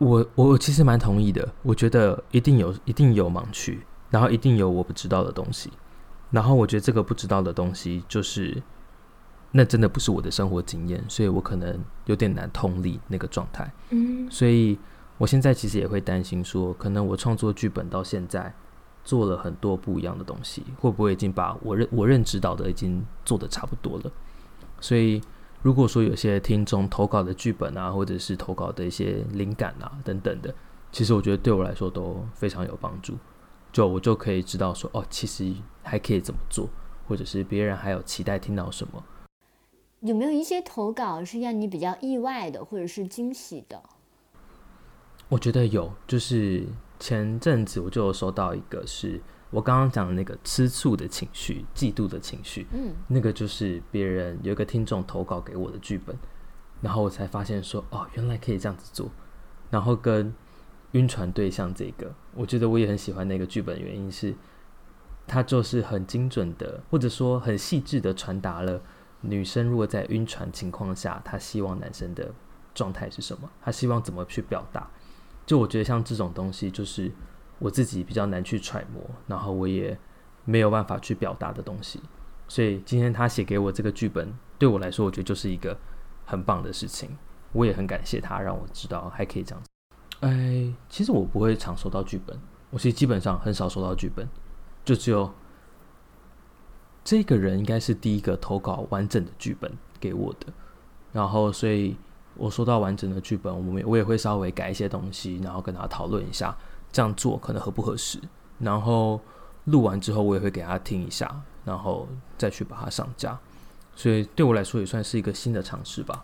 [0.05, 5.70] 我我其实蛮同意的，我觉得一定有一定有盲区，然后一定有我不知道的东西，
[6.31, 8.62] 然后我觉得这个不知道的东西就是
[9.51, 13.72] 那真的不是我的生活经验，所以我可能有点难通理那个状态。
[13.90, 14.78] 嗯，所以
[15.16, 18.55] 我现在其实也会担心说，可能我创作剧本到现在
[19.05, 24.12] 做了很多不一样的东西，会不会已经把我认我认知到的已经做的差不多了？
[24.81, 25.20] 所以。
[25.65, 30.55] 如果说有些听众投稿的剧本啊，或者是投稿的一些灵感啊等等的，
[30.93, 33.15] 其实我觉得对我来说都非常有帮助。
[33.73, 36.69] 就我就可以知道说，哦，其实还可以怎么做，
[37.09, 39.03] 或者是别人还有期待听到什么。
[40.01, 43.82] 有没有一些投稿是让你比较意外的，或者是惊喜的？
[45.31, 46.66] 我觉得有，就是
[47.01, 49.19] 前阵子我就有收到一个是。
[49.55, 56.16] 我刚刚讲的那个吃醋的情绪、嫉妒的情绪，嗯，那个就是别人有一个听众投稿给我的剧本，
[56.81, 59.09] 然后我才发现说，哦，原来可以这样子做。
[59.70, 60.35] 然后跟
[60.93, 64.35] 晕船对象这个，我觉得我也很喜欢那个剧本，原因是
[65.24, 68.82] 它就是很精准的，或者说很细致的传达了
[69.20, 72.35] 女生如果在晕船情况下，她希望男生的
[72.74, 74.90] 状态是什么，她希望怎么去表达。
[75.47, 77.12] 就我觉得像这种东西，就是
[77.59, 79.97] 我自己比较难去揣摩，然后我也
[80.44, 82.01] 没有办法去表达的东西。
[82.48, 85.76] 所以今天他写给我这个剧本，对我来说，我觉得就是一个
[86.24, 87.16] 很棒的事情。
[87.52, 89.70] 我也很感谢他，让我知道还可以这样子。
[90.20, 92.36] 哎，其实我不会常收到剧本，
[92.70, 94.28] 我其实基本上很少收到剧本，
[94.85, 95.32] 就只有
[97.05, 99.70] 这个人应该是第一个投稿完整的剧本
[100.01, 100.52] 给我的。
[101.12, 101.97] 然后，所以
[102.35, 106.56] 我收到完整的剧本，我们我也会稍微改一些东西，然后跟他讨论一下，
[106.95, 108.19] 这样做可能合不合适。
[108.59, 109.21] 然后
[109.65, 111.43] 录完之后，我也会给他听一下。
[111.66, 112.07] 然后
[112.37, 113.39] 再去把它上架，
[113.97, 116.23] 所以对我来说也算是一个新的尝试吧。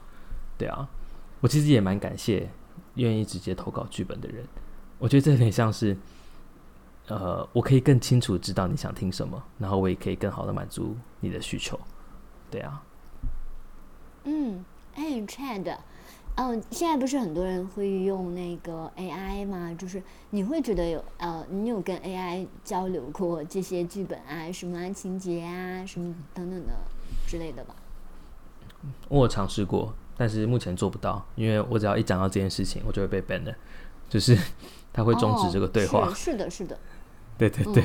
[0.59, 0.87] 对啊，
[1.41, 2.51] 我其实也蛮感谢
[2.97, 4.45] 愿意直接投稿剧本的人。
[4.99, 5.97] 我觉得这有点像是，
[7.07, 11.81] 呃，我可以更清楚知道你想听什么，然后我也可以更好的满足你的需求。
[12.51, 12.83] 对啊。
[14.25, 14.63] 嗯，
[14.95, 15.79] 哎，Chad。
[16.43, 19.75] 嗯，现在不是很多人会用那个 AI 吗？
[19.79, 26.73] 就是你会觉得有呃，你有跟 AI 交流过这些剧本啊、什么情节啊、什么等等的
[27.27, 27.77] 之类的吧？
[29.11, 33.55] 我尝试过，但是目前做不到，因为我只要一讲到这件事情，我就会被 ban 的，
[34.09, 34.35] 就是
[34.95, 36.11] 他会终止这个对话。
[36.15, 36.79] 是的，是的。
[37.37, 37.85] 对 对对。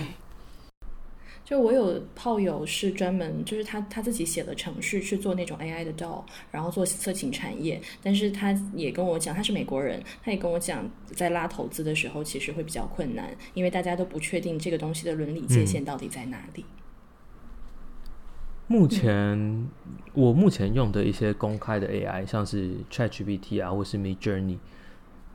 [1.46, 7.80] 就我有炮友是专门，就是他他自己写了程序去做那种 AI 的 doll，然后做色情产业。
[8.02, 16.66] 但是他也跟我讲，他是美国人，他也跟我讲，在拉投资的时候其实会比较困难，因为大家都不确定这个东西的伦理界限到底在哪里。
[18.66, 19.70] 目前
[20.14, 24.58] 我目前用的一些公开的 AI，像是 ChatGPT 啊，或是 Midjourney，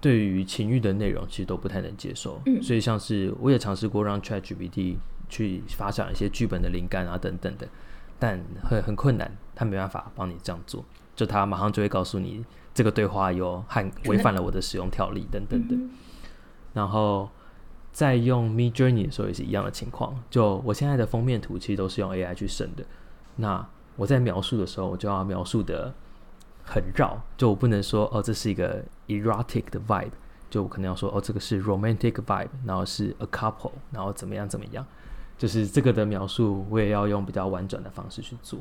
[0.00, 2.42] 对于情欲的内容其实都不太能接受。
[2.46, 4.96] 嗯，所以像是我也尝试过让 ChatGPT。
[5.30, 7.66] 去发想一些剧本的灵感啊，等等的，
[8.18, 10.84] 但很很困难，他没办法帮你这样做，
[11.16, 12.44] 就他马上就会告诉你
[12.74, 15.74] 这个对话有和违反了我的使用条例等等的。
[16.74, 17.30] 然后
[17.92, 22.84] 在用 Me Journey 的时候也是一样的情况，就我现在的封面图其实都是用 AI 去生的，
[23.36, 23.66] 那
[23.96, 25.92] 我在描述的时候我就要描述的
[26.64, 30.12] 很绕，就我不能说哦这是一个 erotic 的 vibe，
[30.48, 34.86] 就我可能要说哦这个是 romantic vibe，然后是 a couple，然后怎么样怎么样。
[35.40, 38.60] 就是这个的描述，我也要用比较婉转的方式去做。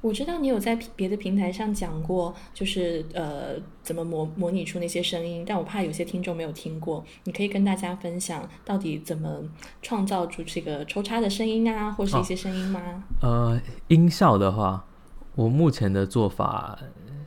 [0.00, 9.42] 我知道你有在别的平台上讲过，就是呃，怎么模模拟出那些声音，但我怕有些听众没有听过，你可以跟大家分享到底怎么
[9.82, 13.04] 创造出这个抽插的声音啊，或是一些声音吗？
[13.20, 14.86] 呃，音效的话，
[15.34, 16.78] 我目前的做法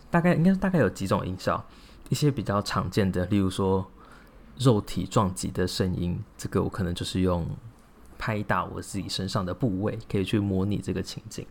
[0.09, 1.63] 大概应该大概有几种音效，
[2.09, 3.85] 一些比较常见的，例如说
[4.57, 7.45] 肉体撞击的声音，这个我可能就是用。
[8.21, 11.43] 拍打我自己身上的部位，可以去模拟这个情景。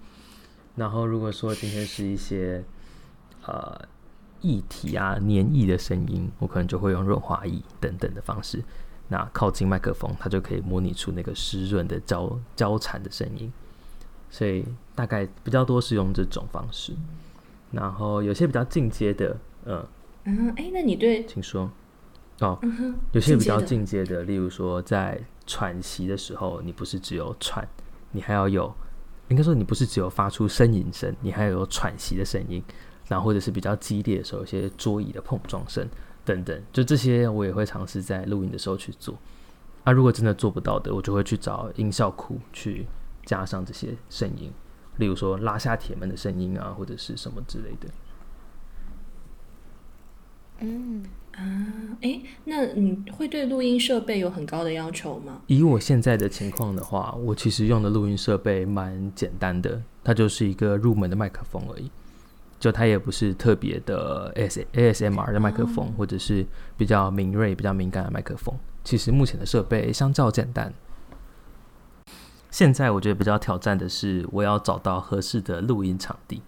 [0.77, 2.63] 然后，如果说今天是一些
[3.45, 3.77] 呃
[4.43, 8.63] 液体啊、黏液的声音，我可能就会用润滑液等等的方式。
[9.09, 13.53] 那靠近麦克风，它就可以模拟出那个湿润的交交缠的声音。
[14.31, 14.65] 所以
[14.95, 16.95] 大概比较多是用这种方式。
[17.73, 19.85] 然后有些比较进阶的，嗯
[20.23, 21.69] 嗯，哎，那你对，请说。
[22.39, 22.57] 哦，
[23.11, 25.21] 有些比较进阶的，例如说在
[25.51, 27.67] 喘息的时候，你不是只有喘，
[28.13, 28.73] 你还要有，
[29.27, 32.63] 应该说你不是只有发出呻吟声，你还要有喘息的声音，
[33.09, 35.89] 然后或者是比较激烈的时候，有些桌椅的碰撞声
[36.25, 39.19] 等等，就这些我也会尝试在录音的时候去做。
[39.83, 42.87] 啊，如果真的做不到的，我就会去找音效库去
[43.25, 44.53] 加上这些声音，
[44.99, 47.89] 例如说拉下铁门的声音啊，或者是什么之类的。
[50.61, 51.05] 嗯。
[51.41, 55.41] 啊，哎，那你会对录音设备有很高的要求吗？
[55.47, 61.91] 以我现在的情况的话，我其实用的录音设备蛮简单的，它就是一个入门的麦克风而已，
[62.59, 66.45] 就它也不是特别的 S ASMR 的麦克风，或者是
[66.77, 68.55] 比较敏锐、比较敏感的麦克风。
[68.85, 70.75] 其实目前的设备相较简单。
[72.51, 76.43] 现在我觉得比较挑战的是，我要找到合适的录音场地，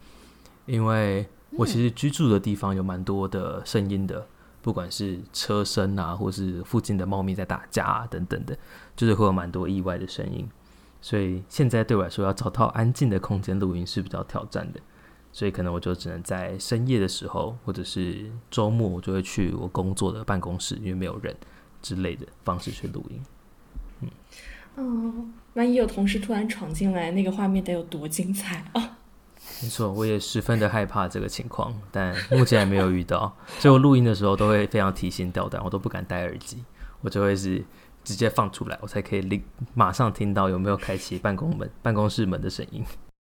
[0.67, 4.27] 因为我其实居住的地方有蛮多的声音的。
[4.63, 8.57] 不管是车声啊，或是附近的猫咪在打架啊，等等的，
[8.97, 10.49] 就是会有蛮多意外的声音。
[11.01, 14.81] 所以现在对我来说，要找到安静的空间录音是比较挑战的。
[15.35, 21.35] 所以可能我就只能在深夜的时候，或者是周末，我就会去我工作的办公室，因为没有人
[21.81, 23.23] 之类的方式去录音。
[24.03, 24.11] 嗯，
[24.77, 25.25] 哦，
[25.55, 28.92] 万一有同事突然闯进来，那个画面得有多精彩啊！
[29.63, 36.65] 没错，我也十分的害怕这个情况，但目前还没有遇到，所以我录音的时候都会非常提心吊胆，我都不敢戴耳机，
[37.01, 37.65] 我就会是
[38.03, 39.43] 直接放出来，我才可以立
[39.75, 42.85] 马上听到有没有开启办公门、办公室门的声音。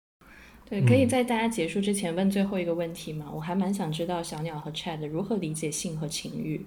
[0.66, 3.26] 对，可以在大家结束之前问最后一个问题吗？
[3.30, 6.64] 我还蛮想知道小鸟和 Chad 如何理解性和情欲，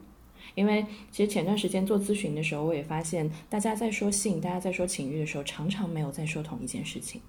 [0.54, 7.20] 因为其实前段时间做咨询的时候，我也发现大家在说性、大家在说情欲的时候，常常没有在说同一件事情。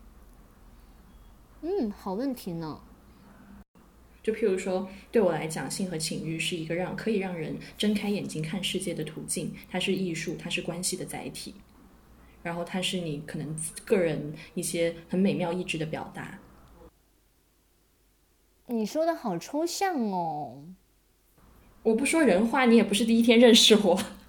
[1.63, 2.81] 嗯，好问题呢。
[4.23, 11.55] 就譬如说，对我来讲，性和情欲是一个让可以让人睁开眼睛看世界的途径，它是艺术，它是关系的载体，
[12.43, 13.57] 然后它是你可能
[13.87, 16.39] 个人一些很美妙意志的表达。
[18.67, 20.63] 你说的好抽象哦。
[21.83, 23.99] 我不说人话，你也不是第一天认识我。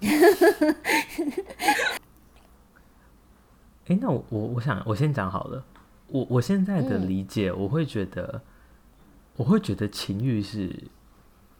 [3.86, 5.62] 哎，那我我我想我先讲好了。
[6.10, 8.42] 我我现在的理解，我会觉得，
[9.36, 10.74] 我会觉得情欲是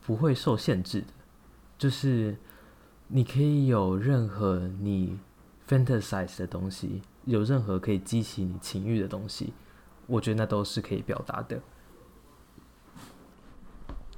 [0.03, 1.07] 不会受限制的，
[1.79, 2.37] 就是
[3.09, 5.19] 你可以有任何你
[5.69, 9.53] fantasize 的东西，有任何可以激起你情欲的东西，
[10.07, 11.61] 我觉得那都是可以表达的。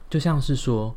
[0.09, 0.95] 就像是说，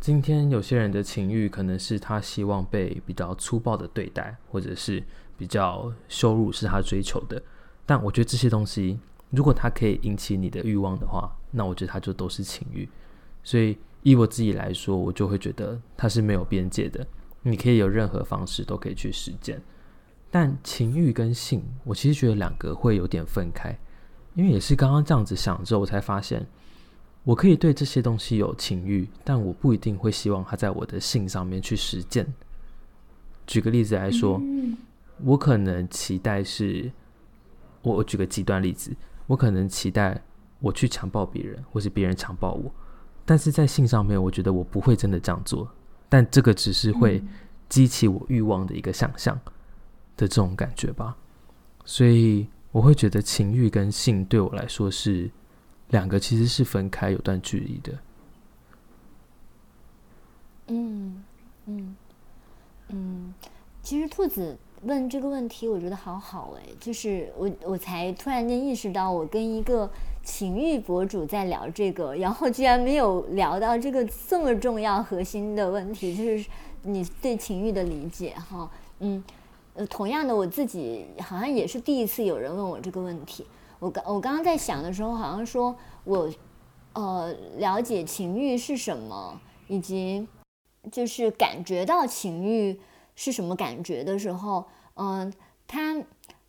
[0.00, 5.02] 今天有些人的情欲可能是他希望被比较粗暴的对待，或者是
[5.36, 7.42] 比较羞辱是他追求的。
[7.88, 8.98] 但我觉得这些东西，
[9.30, 12.86] 如果它可以引起你的欲望的话，那我觉得它就都是情欲。
[13.42, 17.06] 所以以我自己来说，我就会觉得它是没有边界的，
[17.42, 19.58] 你可以有任何方式都可以去实践。
[20.30, 23.74] 但情欲跟性，我其实觉得两个会有点分开，
[24.34, 26.46] 因为也是刚刚这样子想之后，我才发现，
[27.24, 32.26] 我可以对这些东西有情欲，但我不一定会希望它在我的性上面去实践。
[33.46, 34.38] 举个例子来说，
[35.24, 36.92] 我可能期待是。
[37.82, 38.94] 我我举个极端例子，
[39.26, 40.20] 我可能期待
[40.58, 42.72] 我去强暴别人，或是别人强暴我，
[43.24, 45.70] 但是在性上面，我觉得我不会真的这样做，
[46.08, 47.22] 但这个只是会
[47.68, 49.38] 激起我欲望的一个想象
[50.16, 51.16] 的这种感觉吧。
[51.84, 55.30] 所以我会觉得情欲跟性对我来说是
[55.88, 57.98] 两个其实是分开有段距离的。
[60.66, 61.24] 嗯
[61.66, 61.96] 嗯
[62.88, 63.34] 嗯，
[63.82, 64.58] 其实兔子。
[64.82, 69.90] 问这个问题，我觉得好好哎，就是我我才突然间意识到，我跟一个
[70.22, 76.48] 情欲博主在聊这个，然后居然没有聊到这个这么重要核心的问题，就是
[76.82, 79.22] 你对情欲的理解哈，嗯，
[79.74, 83.44] 呃，同样的，我自己好像也是第一次有人问我这个问题，
[83.80, 85.74] 我刚我刚刚在想的时候，好像说
[86.04, 86.30] 我
[86.92, 90.24] 呃了解情欲是什么，以及
[90.92, 92.78] 就是感觉到情欲。
[93.20, 94.64] 是什么感觉的时候，
[94.94, 95.32] 嗯，
[95.66, 96.00] 它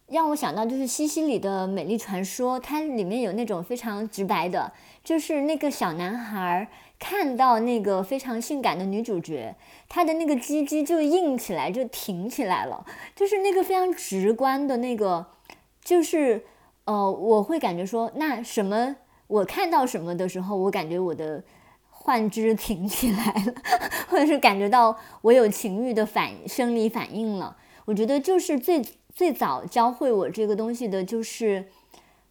[0.05, 4.71] 让我想到就是西西里的美丽传说，它里面有那种非常直白的，
[5.03, 6.69] 就是那个小男孩
[6.99, 9.55] 看到那个非常性感的女主角，
[9.87, 12.85] 他的那个鸡鸡就硬起来，就挺起来了，
[13.15, 15.25] 就是那个非常直观的那个，
[15.83, 16.45] 就是
[16.85, 21.43] 呃，我会感觉说，那什么，我看到什么的时候，我感觉我的。
[22.01, 23.53] 幻肢挺起来了，
[24.07, 27.55] 或者是感觉到我有情欲的反生理反应了。
[27.85, 31.67] 我觉得就是最最早教会我这个东西的，就是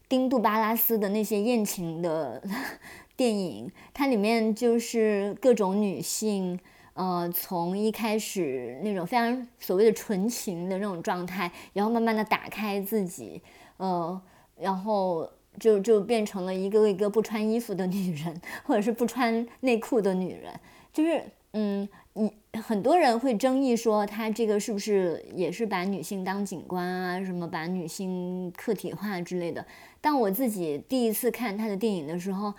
[0.08, 2.42] 丁杜巴拉斯的那些艳情的
[3.14, 6.58] 电影，它里面就是各种女性，
[6.94, 13.40] 呃，从一开始那种非常所谓的纯情的那种状态，然后慢慢的打开自己，
[13.76, 14.20] 呃，
[14.58, 15.30] 然后。
[15.58, 20.52] 就就变成了一个一个不穿衣服的女人，或者是不穿内裤的女人，
[20.92, 21.22] 就是
[21.52, 22.30] 嗯，你
[22.60, 29.64] 很多人会争议说他这个是不是也是把女性当景观啊，什么把女性客体化之类的。
[30.00, 32.52] 但我自己第一次看他的电影的时候，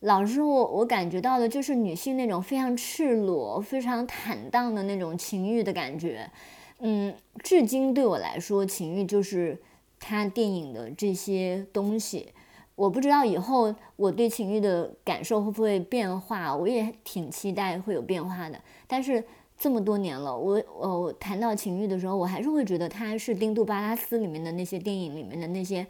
[0.00, 6.30] 老实说，我我感觉到的就是女性那种非常赤裸、非常坦荡的那种情欲的感觉。
[6.80, 9.58] 嗯，至今对我来说，情欲就是
[9.98, 12.28] 他电影的这些东西。
[12.76, 18.60] 我不知道以后我对情欲的感受会不会变化，我也挺期待会有变化的。
[18.86, 19.22] 但是
[19.56, 25.86] 这么多年了，我我谈到情欲的时候，我还是会觉得她是丁杜巴拉斯里面的那些电影里面的那些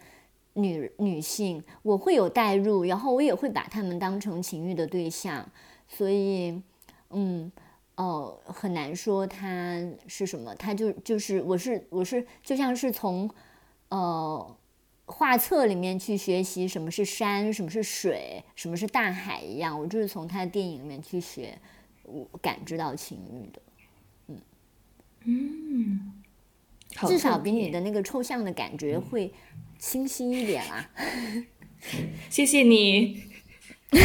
[0.53, 5.49] 女女性，我会有代入，然后我也会把她们当成情欲的对象。
[5.89, 6.61] 所以，
[7.11, 7.51] 嗯，
[7.97, 13.31] 哦，很难说它是什么，它就就是我是我是就像是从，
[13.89, 14.57] 呃。
[15.07, 21.59] 画册里面去学习什么是山，什么是水，什么是大海一样，我就是从他的电影里面去学，
[22.05, 23.61] 我感知到情欲的，
[24.29, 24.41] 嗯，
[25.25, 26.13] 嗯，
[27.07, 29.31] 至少比你的那个抽象的感觉会
[29.79, 30.89] 清晰一点啦、啊。
[32.31, 33.25] 谢谢你。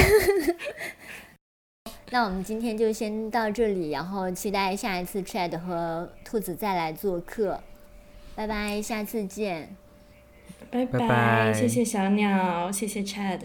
[2.12, 7.64] 那我们今天就先到这里，然后期待下一次 Chad 和兔子再来做客，
[8.36, 9.78] 拜拜，下次见。
[10.72, 13.40] 拜拜谢谢小鸟谢谢 chad